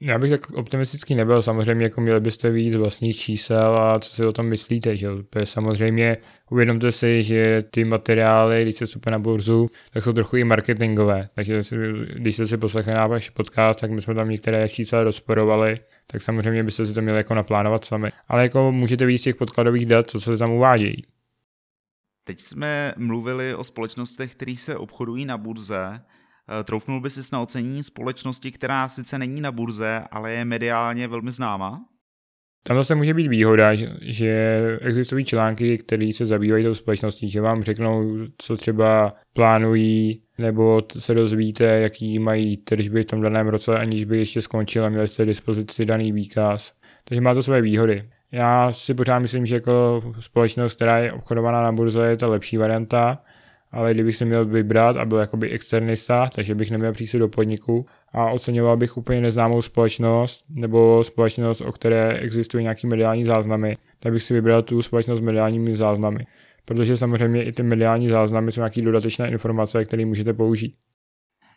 Já 0.00 0.18
bych 0.18 0.30
tak 0.30 0.50
optimistický 0.50 1.14
nebyl, 1.14 1.42
samozřejmě 1.42 1.84
jako 1.84 2.00
měli 2.00 2.20
byste 2.20 2.50
víc 2.50 2.74
vlastních 2.74 3.16
čísel 3.16 3.78
a 3.78 4.00
co 4.00 4.10
si 4.10 4.26
o 4.26 4.32
tom 4.32 4.46
myslíte, 4.46 4.96
že 4.96 5.08
samozřejmě 5.44 6.16
uvědomte 6.50 6.92
si, 6.92 7.22
že 7.22 7.62
ty 7.70 7.84
materiály, 7.84 8.62
když 8.62 8.74
se 8.76 8.86
vstupuje 8.86 9.12
na 9.12 9.18
burzu, 9.18 9.70
tak 9.92 10.04
jsou 10.04 10.12
trochu 10.12 10.36
i 10.36 10.44
marketingové, 10.44 11.28
takže 11.34 11.60
když 12.14 12.34
jste 12.34 12.46
si 12.46 12.56
poslechli 12.56 12.92
na 12.94 13.06
váš 13.06 13.30
podcast, 13.30 13.80
tak 13.80 13.90
my 13.90 14.02
jsme 14.02 14.14
tam 14.14 14.28
některé 14.28 14.68
čísla 14.68 15.04
rozporovali, 15.04 15.76
tak 16.06 16.22
samozřejmě 16.22 16.64
byste 16.64 16.86
si 16.86 16.94
to 16.94 17.02
měli 17.02 17.18
jako 17.18 17.34
naplánovat 17.34 17.84
sami. 17.84 18.08
Ale 18.28 18.42
jako 18.42 18.72
můžete 18.72 19.06
víc 19.06 19.22
těch 19.22 19.36
podkladových 19.36 19.86
dat, 19.86 20.10
co 20.10 20.20
se 20.20 20.36
tam 20.36 20.50
uvádějí. 20.50 21.06
Teď 22.24 22.40
jsme 22.40 22.94
mluvili 22.96 23.54
o 23.54 23.64
společnostech, 23.64 24.32
které 24.34 24.56
se 24.56 24.76
obchodují 24.76 25.24
na 25.24 25.38
burze. 25.38 26.00
Eh, 26.48 26.64
troufnul 26.64 27.00
by 27.00 27.10
si 27.10 27.20
na 27.32 27.40
ocenění 27.40 27.82
společnosti, 27.82 28.52
která 28.52 28.88
sice 28.88 29.18
není 29.18 29.40
na 29.40 29.52
burze, 29.52 30.04
ale 30.10 30.32
je 30.32 30.44
mediálně 30.44 31.08
velmi 31.08 31.30
známá? 31.30 31.84
Tam 32.66 32.76
zase 32.76 32.94
může 32.94 33.14
být 33.14 33.28
výhoda, 33.28 33.70
že 34.00 34.60
existují 34.80 35.24
články, 35.24 35.78
které 35.78 36.10
se 36.14 36.26
zabývají 36.26 36.64
tou 36.64 36.74
společností, 36.74 37.30
že 37.30 37.40
vám 37.40 37.62
řeknou, 37.62 38.04
co 38.38 38.56
třeba 38.56 39.14
plánují, 39.32 40.22
nebo 40.38 40.82
se 40.98 41.14
dozvíte, 41.14 41.64
jaký 41.64 42.18
mají 42.18 42.56
tržby 42.56 43.02
v 43.02 43.06
tom 43.06 43.20
daném 43.20 43.48
roce, 43.48 43.78
aniž 43.78 44.04
by 44.04 44.18
ještě 44.18 44.42
skončil 44.42 44.84
a 44.84 44.88
měli 44.88 45.08
jste 45.08 45.24
dispozici 45.24 45.84
daný 45.84 46.12
výkaz. 46.12 46.72
Takže 47.04 47.20
má 47.20 47.34
to 47.34 47.42
své 47.42 47.60
výhody. 47.60 48.08
Já 48.32 48.72
si 48.72 48.94
pořád 48.94 49.18
myslím, 49.18 49.46
že 49.46 49.54
jako 49.54 50.02
společnost, 50.20 50.74
která 50.74 50.98
je 50.98 51.12
obchodovaná 51.12 51.62
na 51.62 51.72
burze, 51.72 52.06
je 52.06 52.16
ta 52.16 52.26
lepší 52.26 52.56
varianta, 52.56 53.22
ale 53.74 53.94
kdybych 53.94 54.16
si 54.16 54.24
měl 54.24 54.44
vybrat 54.44 54.96
a 54.96 55.04
byl 55.04 55.18
jakoby 55.18 55.50
externista, 55.50 56.30
takže 56.34 56.54
bych 56.54 56.70
neměl 56.70 56.92
přijít 56.92 57.18
do 57.18 57.28
podniku 57.28 57.86
a 58.12 58.30
oceňoval 58.30 58.76
bych 58.76 58.96
úplně 58.96 59.20
neznámou 59.20 59.62
společnost 59.62 60.44
nebo 60.48 61.04
společnost, 61.04 61.60
o 61.60 61.72
které 61.72 62.12
existují 62.12 62.62
nějaký 62.62 62.86
mediální 62.86 63.24
záznamy, 63.24 63.76
tak 64.00 64.12
bych 64.12 64.22
si 64.22 64.34
vybral 64.34 64.62
tu 64.62 64.82
společnost 64.82 65.18
s 65.18 65.22
mediálními 65.22 65.74
záznamy. 65.74 66.26
Protože 66.64 66.96
samozřejmě 66.96 67.44
i 67.44 67.52
ty 67.52 67.62
mediální 67.62 68.08
záznamy 68.08 68.52
jsou 68.52 68.60
nějaké 68.60 68.82
dodatečné 68.82 69.30
informace, 69.30 69.84
které 69.84 70.06
můžete 70.06 70.32
použít. 70.32 70.74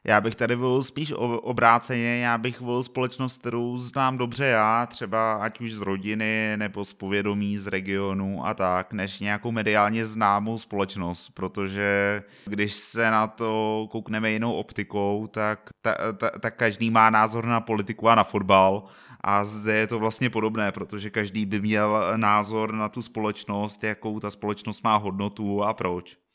Já 0.07 0.21
bych 0.21 0.35
tady 0.35 0.55
volil 0.55 0.83
spíš 0.83 1.13
obráceně, 1.41 2.19
já 2.19 2.37
bych 2.37 2.61
volil 2.61 2.83
společnost, 2.83 3.37
kterou 3.37 3.77
znám 3.77 4.17
dobře 4.17 4.45
já, 4.45 4.85
třeba 4.85 5.33
ať 5.33 5.61
už 5.61 5.73
z 5.73 5.81
rodiny 5.81 6.53
nebo 6.57 6.85
z 6.85 6.93
povědomí 6.93 7.57
z 7.57 7.67
regionu 7.67 8.45
a 8.45 8.53
tak, 8.53 8.93
než 8.93 9.19
nějakou 9.19 9.51
mediálně 9.51 10.05
známou 10.05 10.59
společnost, 10.59 11.29
protože 11.29 12.23
když 12.45 12.73
se 12.73 13.11
na 13.11 13.27
to 13.27 13.87
koukneme 13.91 14.31
jinou 14.31 14.53
optikou, 14.53 15.27
tak, 15.27 15.69
ta, 15.81 16.13
ta, 16.13 16.29
tak 16.29 16.55
každý 16.57 16.91
má 16.91 17.09
názor 17.09 17.45
na 17.45 17.61
politiku 17.61 18.09
a 18.09 18.15
na 18.15 18.23
fotbal 18.23 18.83
a 19.21 19.45
zde 19.45 19.77
je 19.77 19.87
to 19.87 19.99
vlastně 19.99 20.29
podobné, 20.29 20.71
protože 20.71 21.09
každý 21.09 21.45
by 21.45 21.61
měl 21.61 22.13
názor 22.15 22.73
na 22.73 22.89
tu 22.89 23.01
společnost, 23.01 23.83
jakou 23.83 24.19
ta 24.19 24.31
společnost 24.31 24.83
má 24.83 24.95
hodnotu 24.95 25.63
a 25.63 25.73
proč. 25.73 26.26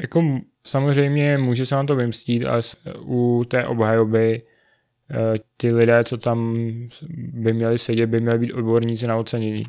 Jako 0.00 0.40
samozřejmě 0.66 1.38
může 1.38 1.66
se 1.66 1.74
vám 1.74 1.86
to 1.86 1.96
vymstít, 1.96 2.46
ale 2.46 2.60
u 3.00 3.44
té 3.48 3.66
obhajoby 3.66 4.42
eh, 5.10 5.34
ty 5.56 5.72
lidé, 5.72 6.04
co 6.04 6.16
tam 6.16 6.56
by 7.16 7.52
měli 7.52 7.78
sedět, 7.78 8.06
by 8.06 8.20
měli 8.20 8.38
být 8.38 8.52
odborníci 8.52 9.06
na 9.06 9.16
ocenění. 9.16 9.62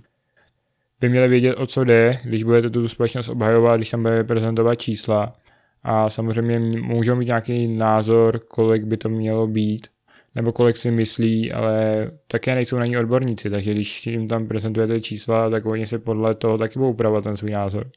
By 0.99 1.09
měli 1.09 1.27
vědět, 1.27 1.55
o 1.55 1.65
co 1.65 1.83
jde, 1.83 2.19
když 2.23 2.43
budete 2.43 2.69
tu 2.69 2.87
společnost 2.87 3.29
obhajovat, 3.29 3.77
když 3.77 3.89
tam 3.89 4.01
budete 4.01 4.23
prezentovat 4.23 4.75
čísla. 4.75 5.35
A 5.83 6.09
samozřejmě 6.09 6.59
můžou 6.81 7.15
mít 7.15 7.25
nějaký 7.25 7.67
názor, 7.67 8.39
kolik 8.39 8.83
by 8.83 8.97
to 8.97 9.09
mělo 9.09 9.47
být, 9.47 9.87
nebo 10.35 10.51
kolik 10.51 10.77
si 10.77 10.91
myslí, 10.91 11.51
ale 11.51 12.11
také 12.27 12.55
nejsou 12.55 12.77
na 12.77 12.85
ní 12.85 12.97
odborníci, 12.97 13.49
takže 13.49 13.71
když 13.71 14.07
jim 14.07 14.27
tam 14.27 14.47
prezentujete 14.47 14.99
čísla, 14.99 15.49
tak 15.49 15.65
oni 15.65 15.87
se 15.87 15.99
podle 15.99 16.35
toho 16.35 16.57
taky 16.57 16.79
budou 16.79 16.91
upravovat 16.91 17.23
ten 17.23 17.37
svůj 17.37 17.51
názor. 17.51 17.91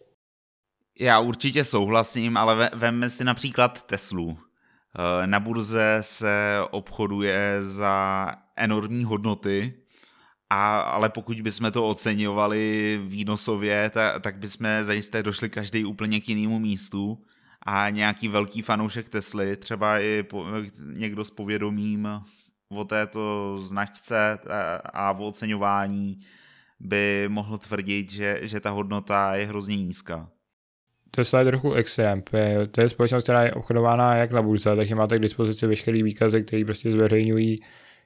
Já 0.99 1.21
určitě 1.21 1.65
souhlasím, 1.65 2.37
ale 2.37 2.71
vemme 2.75 3.11
si 3.11 3.25
například 3.25 3.83
Teslu. 3.83 4.39
Eh, 4.39 5.27
na 5.27 5.41
burze 5.41 5.99
se 6.01 6.59
obchoduje 6.71 7.59
za 7.61 8.27
enormní 8.57 9.05
hodnoty, 9.05 9.75
a, 10.51 10.81
ale 10.81 11.09
pokud 11.09 11.41
bychom 11.41 11.73
to 11.73 11.89
oceňovali 11.89 13.01
výnosově, 13.05 13.91
tak, 13.91 14.23
tak 14.23 14.39
bychom 14.39 14.67
zajisté 14.83 15.23
došli 15.23 15.51
každý 15.51 15.85
úplně 15.85 16.21
k 16.21 16.29
jinému 16.29 16.59
místu 16.59 17.25
a 17.63 17.91
nějaký 17.91 18.29
velký 18.29 18.63
fanoušek 18.63 19.09
Tesly, 19.09 19.57
třeba 19.57 19.99
i 19.99 20.23
po, 20.23 20.47
někdo 20.97 21.25
s 21.25 21.31
povědomím 21.31 22.09
o 22.69 22.85
této 22.85 23.59
značce 23.59 24.39
a 24.93 25.13
o 25.13 25.27
oceňování 25.27 26.21
by 26.81 27.25
mohl 27.29 27.59
tvrdit, 27.59 28.11
že, 28.11 28.41
že 28.43 28.61
ta 28.61 28.71
hodnota 28.71 29.35
je 29.35 29.47
hrozně 29.47 29.77
nízká. 29.77 30.31
Tesla 31.17 31.39
je 31.39 31.45
trochu 31.45 31.73
extrém. 31.73 32.23
To 32.71 32.81
je 32.81 32.89
společnost, 32.89 33.23
která 33.23 33.45
je 33.45 33.53
obchodována 33.53 34.17
jak 34.17 34.33
na 34.33 34.43
burze, 34.43 34.77
takže 34.77 34.95
máte 34.95 35.19
k 35.19 35.23
dispozici 35.23 35.67
veškeré 35.67 36.03
výkazy, 36.03 36.43
které 36.43 36.65
prostě 36.65 36.91
zveřejňují 36.91 37.59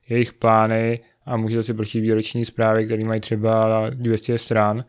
jejich 0.08 0.32
plány 0.32 1.00
a 1.26 1.36
můžete 1.36 1.62
si 1.62 1.74
pročít 1.74 2.02
výroční 2.02 2.44
zprávy, 2.44 2.84
které 2.84 3.04
mají 3.04 3.20
třeba 3.20 3.90
200 3.90 4.38
stran, 4.38 4.84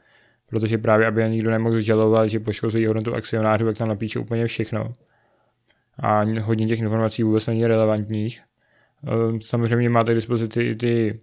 protože 0.50 0.78
právě 0.78 1.08
aby 1.08 1.30
nikdo 1.30 1.52
nemohl 1.52 1.82
sdělovat, 1.82 2.28
že 2.28 2.40
poškozují 2.40 2.86
hodnotu 2.86 3.16
akcionářů, 3.16 3.66
tak 3.66 3.78
tam 3.78 3.88
napíše 3.88 4.20
úplně 4.20 4.48
všechno. 4.48 4.94
A 6.00 6.24
hodně 6.42 6.68
těch 6.68 6.80
informací 6.80 7.24
vůbec 7.24 7.48
není 7.48 7.68
relevantních. 7.68 8.42
Ehm, 9.08 9.42
samozřejmě 9.42 9.90
máte 9.90 10.12
k 10.12 10.16
dispozici 10.16 10.64
i 10.64 10.76
ty 10.76 11.20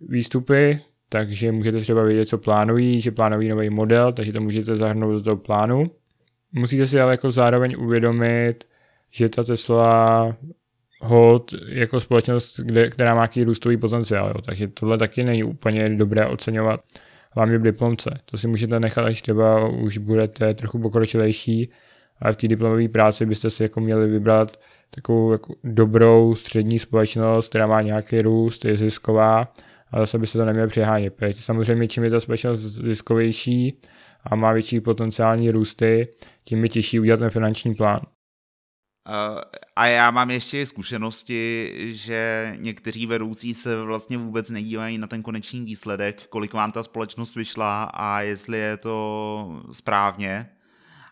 výstupy, 0.00 0.78
takže 1.08 1.52
můžete 1.52 1.80
třeba 1.80 2.02
vědět, 2.02 2.24
co 2.24 2.38
plánují, 2.38 3.00
že 3.00 3.10
plánují 3.10 3.48
nový 3.48 3.70
model, 3.70 4.12
takže 4.12 4.32
to 4.32 4.40
můžete 4.40 4.76
zahrnout 4.76 5.12
do 5.12 5.22
toho 5.22 5.36
plánu. 5.36 5.90
Musíte 6.56 6.86
si 6.86 7.00
ale 7.00 7.12
jako 7.12 7.30
zároveň 7.30 7.76
uvědomit, 7.78 8.64
že 9.10 9.28
ta 9.28 9.44
Tesla 9.44 10.36
hold 11.00 11.54
jako 11.68 12.00
společnost, 12.00 12.60
kde, 12.60 12.90
která 12.90 13.14
má 13.14 13.20
nějaký 13.20 13.44
růstový 13.44 13.76
potenciál, 13.76 14.28
jo. 14.28 14.40
takže 14.40 14.68
tohle 14.68 14.98
taky 14.98 15.24
není 15.24 15.44
úplně 15.44 15.88
dobré 15.88 16.26
oceňovat, 16.26 16.80
hlavně 17.30 17.58
v 17.58 17.62
diplomce. 17.62 18.18
To 18.24 18.38
si 18.38 18.48
můžete 18.48 18.80
nechat, 18.80 19.04
až 19.04 19.22
třeba 19.22 19.68
už 19.68 19.98
budete 19.98 20.54
trochu 20.54 20.78
pokročilejší, 20.78 21.70
ale 22.18 22.32
v 22.32 22.36
té 22.36 22.48
diplomové 22.48 22.88
práci 22.88 23.26
byste 23.26 23.50
si 23.50 23.62
jako 23.62 23.80
měli 23.80 24.08
vybrat 24.08 24.60
takovou 24.90 25.32
jako 25.32 25.54
dobrou 25.64 26.34
střední 26.34 26.78
společnost, 26.78 27.48
která 27.48 27.66
má 27.66 27.82
nějaký 27.82 28.22
růst, 28.22 28.64
je 28.64 28.76
zisková, 28.76 29.52
ale 29.90 30.02
zase 30.02 30.18
by 30.18 30.26
se 30.26 30.38
to 30.38 30.44
nemělo 30.44 30.68
přehánět. 30.68 31.14
Protože 31.14 31.32
samozřejmě 31.32 31.88
čím 31.88 32.04
je 32.04 32.10
ta 32.10 32.20
společnost 32.20 32.60
ziskovější 32.60 33.78
a 34.26 34.36
má 34.36 34.52
větší 34.52 34.80
potenciální 34.80 35.50
růsty, 35.50 36.08
tím 36.44 36.62
je 36.62 36.68
těžší 36.68 37.00
udělat 37.00 37.16
ten 37.16 37.30
finanční 37.30 37.74
plán. 37.74 38.00
Uh, 39.08 39.40
a 39.76 39.86
já 39.86 40.10
mám 40.10 40.30
ještě 40.30 40.66
zkušenosti, 40.66 41.72
že 41.94 42.52
někteří 42.60 43.06
vedoucí 43.06 43.54
se 43.54 43.82
vlastně 43.82 44.18
vůbec 44.18 44.50
nedívají 44.50 44.98
na 44.98 45.06
ten 45.06 45.22
konečný 45.22 45.60
výsledek, 45.60 46.26
kolik 46.28 46.52
vám 46.52 46.72
ta 46.72 46.82
společnost 46.82 47.34
vyšla 47.34 47.84
a 47.84 48.20
jestli 48.20 48.58
je 48.58 48.76
to 48.76 49.62
správně, 49.72 50.50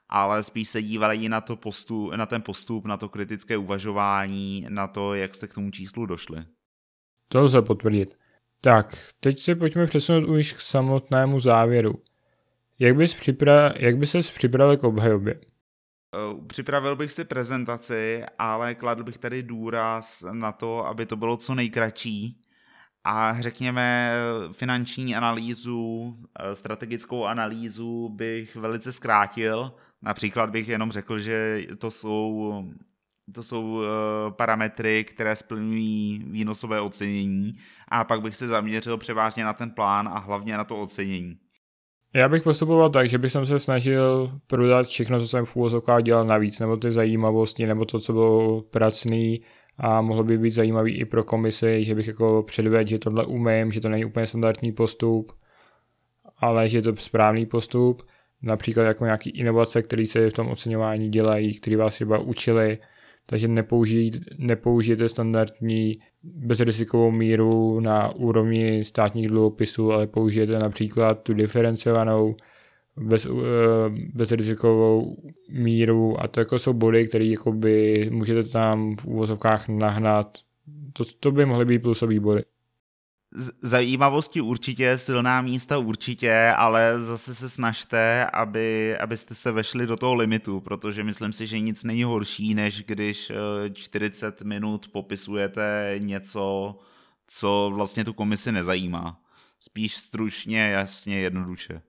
ale 0.09 0.42
spíš 0.42 0.68
se 0.68 0.83
dívají 0.83 1.29
na, 1.29 1.40
to 1.40 1.57
postup, 1.57 2.12
na 2.14 2.27
ten 2.27 2.42
postup, 2.42 2.85
na 2.85 2.96
to 2.96 3.09
kritické 3.09 3.57
uvažování, 3.57 4.66
na 4.68 4.87
to, 4.87 5.14
jak 5.14 5.35
jste 5.35 5.48
k 5.48 5.55
tomu 5.55 5.70
číslu 5.70 6.07
došli. 6.07 6.44
To 7.29 7.42
lze 7.42 7.62
potvrdit. 7.62 8.18
Tak, 8.61 9.09
teď 9.20 9.38
se 9.38 9.55
pojďme 9.55 9.87
přesunout 9.87 10.29
už 10.29 10.53
k 10.53 10.61
samotnému 10.61 11.40
závěru. 11.40 12.03
Jak 12.83 12.97
bys, 12.97 13.14
připra- 13.14 13.73
jak 13.77 13.97
bys 13.97 14.11
ses 14.11 14.31
připravil 14.31 14.77
k 14.77 14.85
obhajobě? 14.85 15.35
Eh, 15.35 16.47
připravil 16.47 16.97
bych 16.97 17.12
si 17.12 17.25
prezentaci, 17.25 18.25
ale 18.38 18.75
kladl 18.75 19.05
bych 19.05 19.18
tady 19.18 19.42
důraz 19.42 20.25
na 20.33 20.53
to, 20.53 20.87
aby 20.87 21.07
to 21.07 21.16
bylo 21.16 21.37
co 21.37 21.55
nejkratší 21.55 22.40
a 23.05 23.40
řekněme 23.40 24.12
finanční 24.53 25.16
analýzu, 25.16 26.16
eh, 26.38 26.57
strategickou 26.57 27.25
analýzu 27.25 28.09
bych 28.09 28.57
velice 28.57 28.92
zkrátil. 28.92 29.73
Například 30.03 30.51
bych 30.51 30.68
jenom 30.68 30.92
řekl, 30.92 31.21
že 31.21 31.62
to 31.79 31.90
jsou, 31.90 32.53
to 33.35 33.43
jsou 33.43 33.83
eh, 33.83 34.30
parametry, 34.30 35.05
které 35.05 35.37
splňují 35.37 36.24
výnosové 36.26 36.80
ocenění 36.80 37.57
a 37.89 38.05
pak 38.05 38.22
bych 38.22 38.37
se 38.37 38.49
zaměřil 38.49 38.99
převážně 38.99 39.45
na 39.45 39.53
ten 39.53 39.70
plán 39.70 40.09
a 40.09 40.18
hlavně 40.18 40.57
na 40.57 40.64
to 40.64 40.80
ocenění. 40.80 41.39
Já 42.14 42.28
bych 42.28 42.42
postupoval 42.42 42.90
tak, 42.90 43.08
že 43.08 43.18
bych 43.18 43.32
se 43.32 43.58
snažil 43.58 44.32
prodat 44.46 44.86
všechno, 44.86 45.20
co 45.20 45.28
jsem 45.28 45.44
v 45.44 45.56
úvozovkách 45.56 46.02
dělal 46.02 46.24
navíc, 46.24 46.60
nebo 46.60 46.76
ty 46.76 46.92
zajímavosti, 46.92 47.66
nebo 47.66 47.84
to, 47.84 47.98
co 47.98 48.12
bylo 48.12 48.62
pracný 48.62 49.42
a 49.78 50.00
mohlo 50.00 50.24
by 50.24 50.38
být 50.38 50.50
zajímavý 50.50 50.96
i 50.96 51.04
pro 51.04 51.24
komisi, 51.24 51.84
že 51.84 51.94
bych 51.94 52.06
jako 52.06 52.42
předvedl, 52.46 52.88
že 52.88 52.98
tohle 52.98 53.26
umím, 53.26 53.72
že 53.72 53.80
to 53.80 53.88
není 53.88 54.04
úplně 54.04 54.26
standardní 54.26 54.72
postup, 54.72 55.32
ale 56.38 56.68
že 56.68 56.78
je 56.78 56.82
to 56.82 56.96
správný 56.96 57.46
postup, 57.46 58.02
například 58.42 58.84
jako 58.84 59.04
nějaký 59.04 59.30
inovace, 59.30 59.82
které 59.82 60.06
se 60.06 60.30
v 60.30 60.32
tom 60.32 60.48
oceňování 60.48 61.08
dělají, 61.08 61.54
které 61.54 61.76
vás 61.76 61.94
třeba 61.94 62.18
učili, 62.18 62.78
takže 63.27 63.49
nepoužijte, 63.49 64.18
nepoužijte 64.39 65.09
standardní 65.09 65.99
bezrizikovou 66.23 67.11
míru 67.11 67.81
na 67.81 68.14
úrovni 68.14 68.85
státních 68.85 69.29
dluhopisů, 69.29 69.93
ale 69.93 70.07
použijete 70.07 70.59
například 70.59 71.23
tu 71.23 71.35
diferenciovanou 71.35 72.35
bez, 72.97 73.27
eh, 73.27 73.31
bezrizikovou 74.14 75.16
míru 75.51 76.23
a 76.23 76.29
to 76.29 76.41
jako 76.41 76.59
jsou 76.59 76.73
body, 76.73 77.09
které 77.09 77.25
jakoby 77.25 78.09
můžete 78.12 78.49
tam 78.49 78.97
v 78.97 79.07
úvozovkách 79.07 79.68
nahnat. 79.68 80.39
To, 80.93 81.05
to 81.20 81.33
by 81.33 81.45
mohly 81.47 81.64
být 81.64 81.79
plusové 81.79 82.20
body 82.20 82.43
zajímavosti 83.62 84.41
určitě, 84.41 84.99
silná 84.99 85.43
místa 85.43 85.78
určitě, 85.78 86.53
ale 86.57 87.01
zase 87.01 87.35
se 87.35 87.49
snažte, 87.49 88.26
aby, 88.26 88.99
abyste 88.99 89.35
se 89.35 89.53
vešli 89.53 89.87
do 89.87 89.97
toho 89.97 90.14
limitu, 90.14 90.61
protože 90.61 91.05
myslím 91.05 91.33
si, 91.33 91.47
že 91.47 91.61
nic 91.61 91.85
není 91.85 92.05
horší, 92.05 92.55
než 92.55 92.83
když 92.83 93.33
40 93.72 94.41
eh, 94.41 94.45
minut 94.45 94.89
popisujete 94.93 95.95
něco, 95.99 96.78
co 97.26 97.70
vlastně 97.74 98.05
tu 98.05 98.12
komisi 98.12 98.53
nezajímá. 98.53 99.20
Spíš 99.61 99.95
stručně, 99.95 100.61
jasně, 100.61 101.18
jednoduše. 101.18 101.83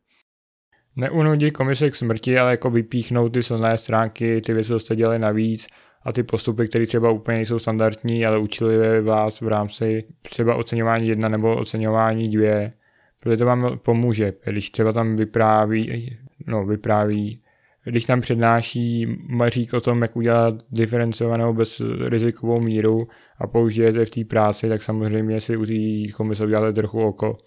Neunudí 0.95 1.51
komise 1.51 1.91
k 1.91 1.95
smrti, 1.95 2.39
ale 2.39 2.51
jako 2.51 2.69
vypíchnout 2.69 3.33
ty 3.33 3.43
silné 3.43 3.77
stránky, 3.77 4.41
ty 4.41 4.53
věci, 4.53 4.67
co 4.67 4.79
jste 4.79 4.95
dělali 4.95 5.19
navíc 5.19 5.67
a 6.05 6.11
ty 6.11 6.23
postupy, 6.23 6.67
které 6.67 6.85
třeba 6.85 7.11
úplně 7.11 7.37
nejsou 7.37 7.59
standardní, 7.59 8.25
ale 8.25 8.37
učili 8.37 9.01
vás 9.01 9.41
v 9.41 9.47
rámci 9.47 10.03
třeba 10.21 10.55
oceňování 10.55 11.07
jedna 11.07 11.29
nebo 11.29 11.57
oceňování 11.57 12.29
dvě, 12.29 12.73
protože 13.21 13.37
to 13.37 13.45
vám 13.45 13.79
pomůže, 13.83 14.33
když 14.45 14.69
třeba 14.69 14.91
tam 14.91 15.15
vypráví, 15.15 16.17
no 16.47 16.65
vypráví, 16.65 17.39
když 17.85 18.05
tam 18.05 18.21
přednáší 18.21 19.07
Mařík 19.27 19.73
o 19.73 19.81
tom, 19.81 20.01
jak 20.01 20.15
udělat 20.15 20.55
diferencovanou 20.71 21.53
bezrizikovou 21.53 22.61
míru 22.61 23.07
a 23.37 23.47
použijete 23.47 24.05
v 24.05 24.09
té 24.09 24.25
práci, 24.25 24.69
tak 24.69 24.83
samozřejmě 24.83 25.41
si 25.41 25.57
u 25.57 25.65
té 25.65 26.13
komise 26.13 26.45
uděláte 26.45 26.73
trochu 26.73 27.01
oko. 27.01 27.37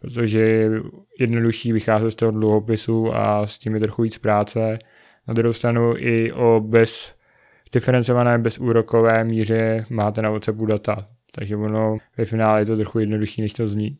Protože 0.00 0.38
je 0.38 0.70
jednodušší 1.20 1.72
vycházet 1.72 2.10
z 2.10 2.14
toho 2.14 2.32
dluhopisu 2.32 3.14
a 3.14 3.46
s 3.46 3.58
tím 3.58 3.74
je 3.74 3.80
trochu 3.80 4.02
víc 4.02 4.18
práce. 4.18 4.78
Na 5.28 5.34
druhou 5.34 5.52
stranu 5.52 5.94
i 5.96 6.32
o 6.32 6.60
bez 6.60 7.17
diferencované 7.72 8.38
bezúrokové 8.38 9.24
míře 9.24 9.86
máte 9.90 10.22
na 10.22 10.30
WhatsAppu 10.30 10.66
data. 10.66 11.08
Takže 11.32 11.56
ono 11.56 11.96
ve 12.16 12.24
finále 12.24 12.60
je 12.60 12.66
to 12.66 12.76
trochu 12.76 12.98
jednodušší, 12.98 13.42
než 13.42 13.52
to 13.52 13.68
zní. 13.68 13.98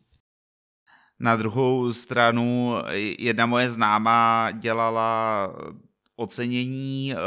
Na 1.19 1.35
druhou 1.35 1.93
stranu 1.93 2.75
jedna 3.19 3.45
moje 3.45 3.69
známá 3.69 4.51
dělala 4.51 5.53
ocenění, 6.15 7.13
eh, 7.13 7.17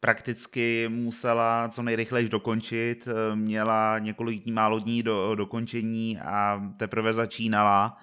prakticky 0.00 0.88
musela 0.88 1.68
co 1.68 1.82
nejrychleji 1.82 2.28
dokončit, 2.28 3.08
eh, 3.08 3.36
měla 3.36 3.98
několik 3.98 4.42
dní 4.42 4.52
málo 4.52 4.78
dní 4.78 5.02
do 5.02 5.34
dokončení 5.34 6.18
a 6.20 6.62
teprve 6.76 7.14
začínala 7.14 7.96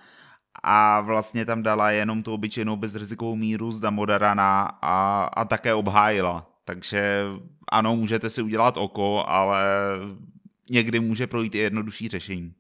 a 0.64 1.02
vlastně 1.02 1.46
tam 1.46 1.64
dala 1.64 1.92
jenom 1.92 2.24
tu 2.24 2.34
obyčejnou 2.34 2.76
bezrizikovou 2.76 3.36
míru 3.36 3.72
z 3.72 3.80
Damodarana 3.80 4.62
a, 4.82 5.24
a 5.24 5.46
také 5.46 5.74
obhájila. 5.74 6.51
Takže 6.66 7.24
ano, 7.72 7.96
můžete 7.96 8.30
si 8.30 8.42
udělat 8.42 8.78
oko, 8.78 9.24
ale 9.28 9.64
někdy 10.70 11.00
může 11.00 11.28
projít 11.28 11.56
i 11.56 11.58
jednodušší 11.58 12.08
řešení. 12.08 12.54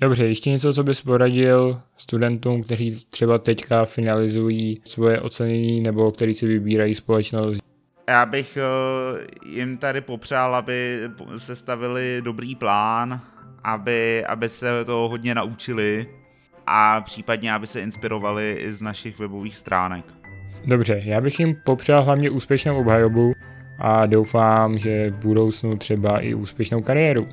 Dobře, 0.00 0.26
ještě 0.26 0.50
něco, 0.50 0.72
co 0.72 0.84
bys 0.84 1.00
poradil 1.00 1.80
studentům, 1.96 2.62
kteří 2.62 3.04
třeba 3.10 3.38
teďka 3.38 3.84
finalizují 3.84 4.80
svoje 4.84 5.20
ocenění 5.20 5.80
nebo 5.80 6.12
kteří 6.12 6.34
si 6.34 6.46
vybírají 6.46 6.94
společnost? 6.94 7.62
Já 8.08 8.26
bych 8.26 8.56
eh, 8.56 9.26
jim 9.46 9.78
tady 9.78 10.00
popřál, 10.00 10.54
aby 10.54 11.00
se 11.38 11.56
stavili 11.56 12.22
dobrý 12.24 12.54
plán, 12.54 13.20
aby, 13.64 14.24
aby 14.24 14.48
se 14.48 14.84
to 14.84 15.08
hodně 15.08 15.34
naučili 15.34 16.06
a 16.66 17.00
případně, 17.00 17.52
aby 17.52 17.66
se 17.66 17.80
inspirovali 17.80 18.56
i 18.60 18.72
z 18.72 18.82
našich 18.82 19.18
webových 19.18 19.56
stránek. 19.56 20.04
Dobře, 20.68 21.00
já 21.04 21.20
bych 21.20 21.40
jim 21.40 21.54
popřál 21.54 22.02
hlavně 22.02 22.30
úspěšnou 22.30 22.80
obhajobu 22.80 23.34
a 23.78 24.06
doufám, 24.06 24.78
že 24.78 25.10
v 25.10 25.14
budoucnu 25.14 25.76
třeba 25.76 26.20
i 26.20 26.34
úspěšnou 26.34 26.82
kariéru. 26.82 27.28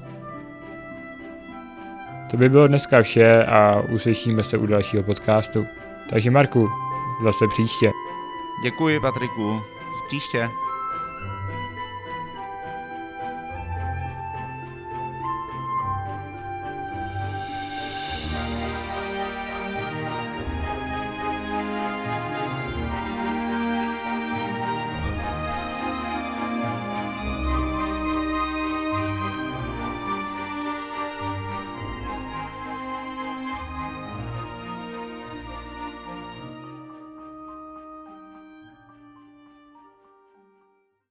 To 2.32 2.38
by 2.38 2.50
bylo 2.50 2.68
dneska 2.68 3.02
vše 3.02 3.46
a 3.46 3.82
uslyšíme 3.82 4.44
se 4.44 4.58
u 4.58 4.66
dalšího 4.66 5.04
podcastu. 5.04 5.66
Takže 6.10 6.32
Marku, 6.32 6.70
zase 7.24 7.46
příště. 7.50 7.92
Děkuji 8.64 9.00
Patriku, 9.00 9.62
příště. 10.08 10.50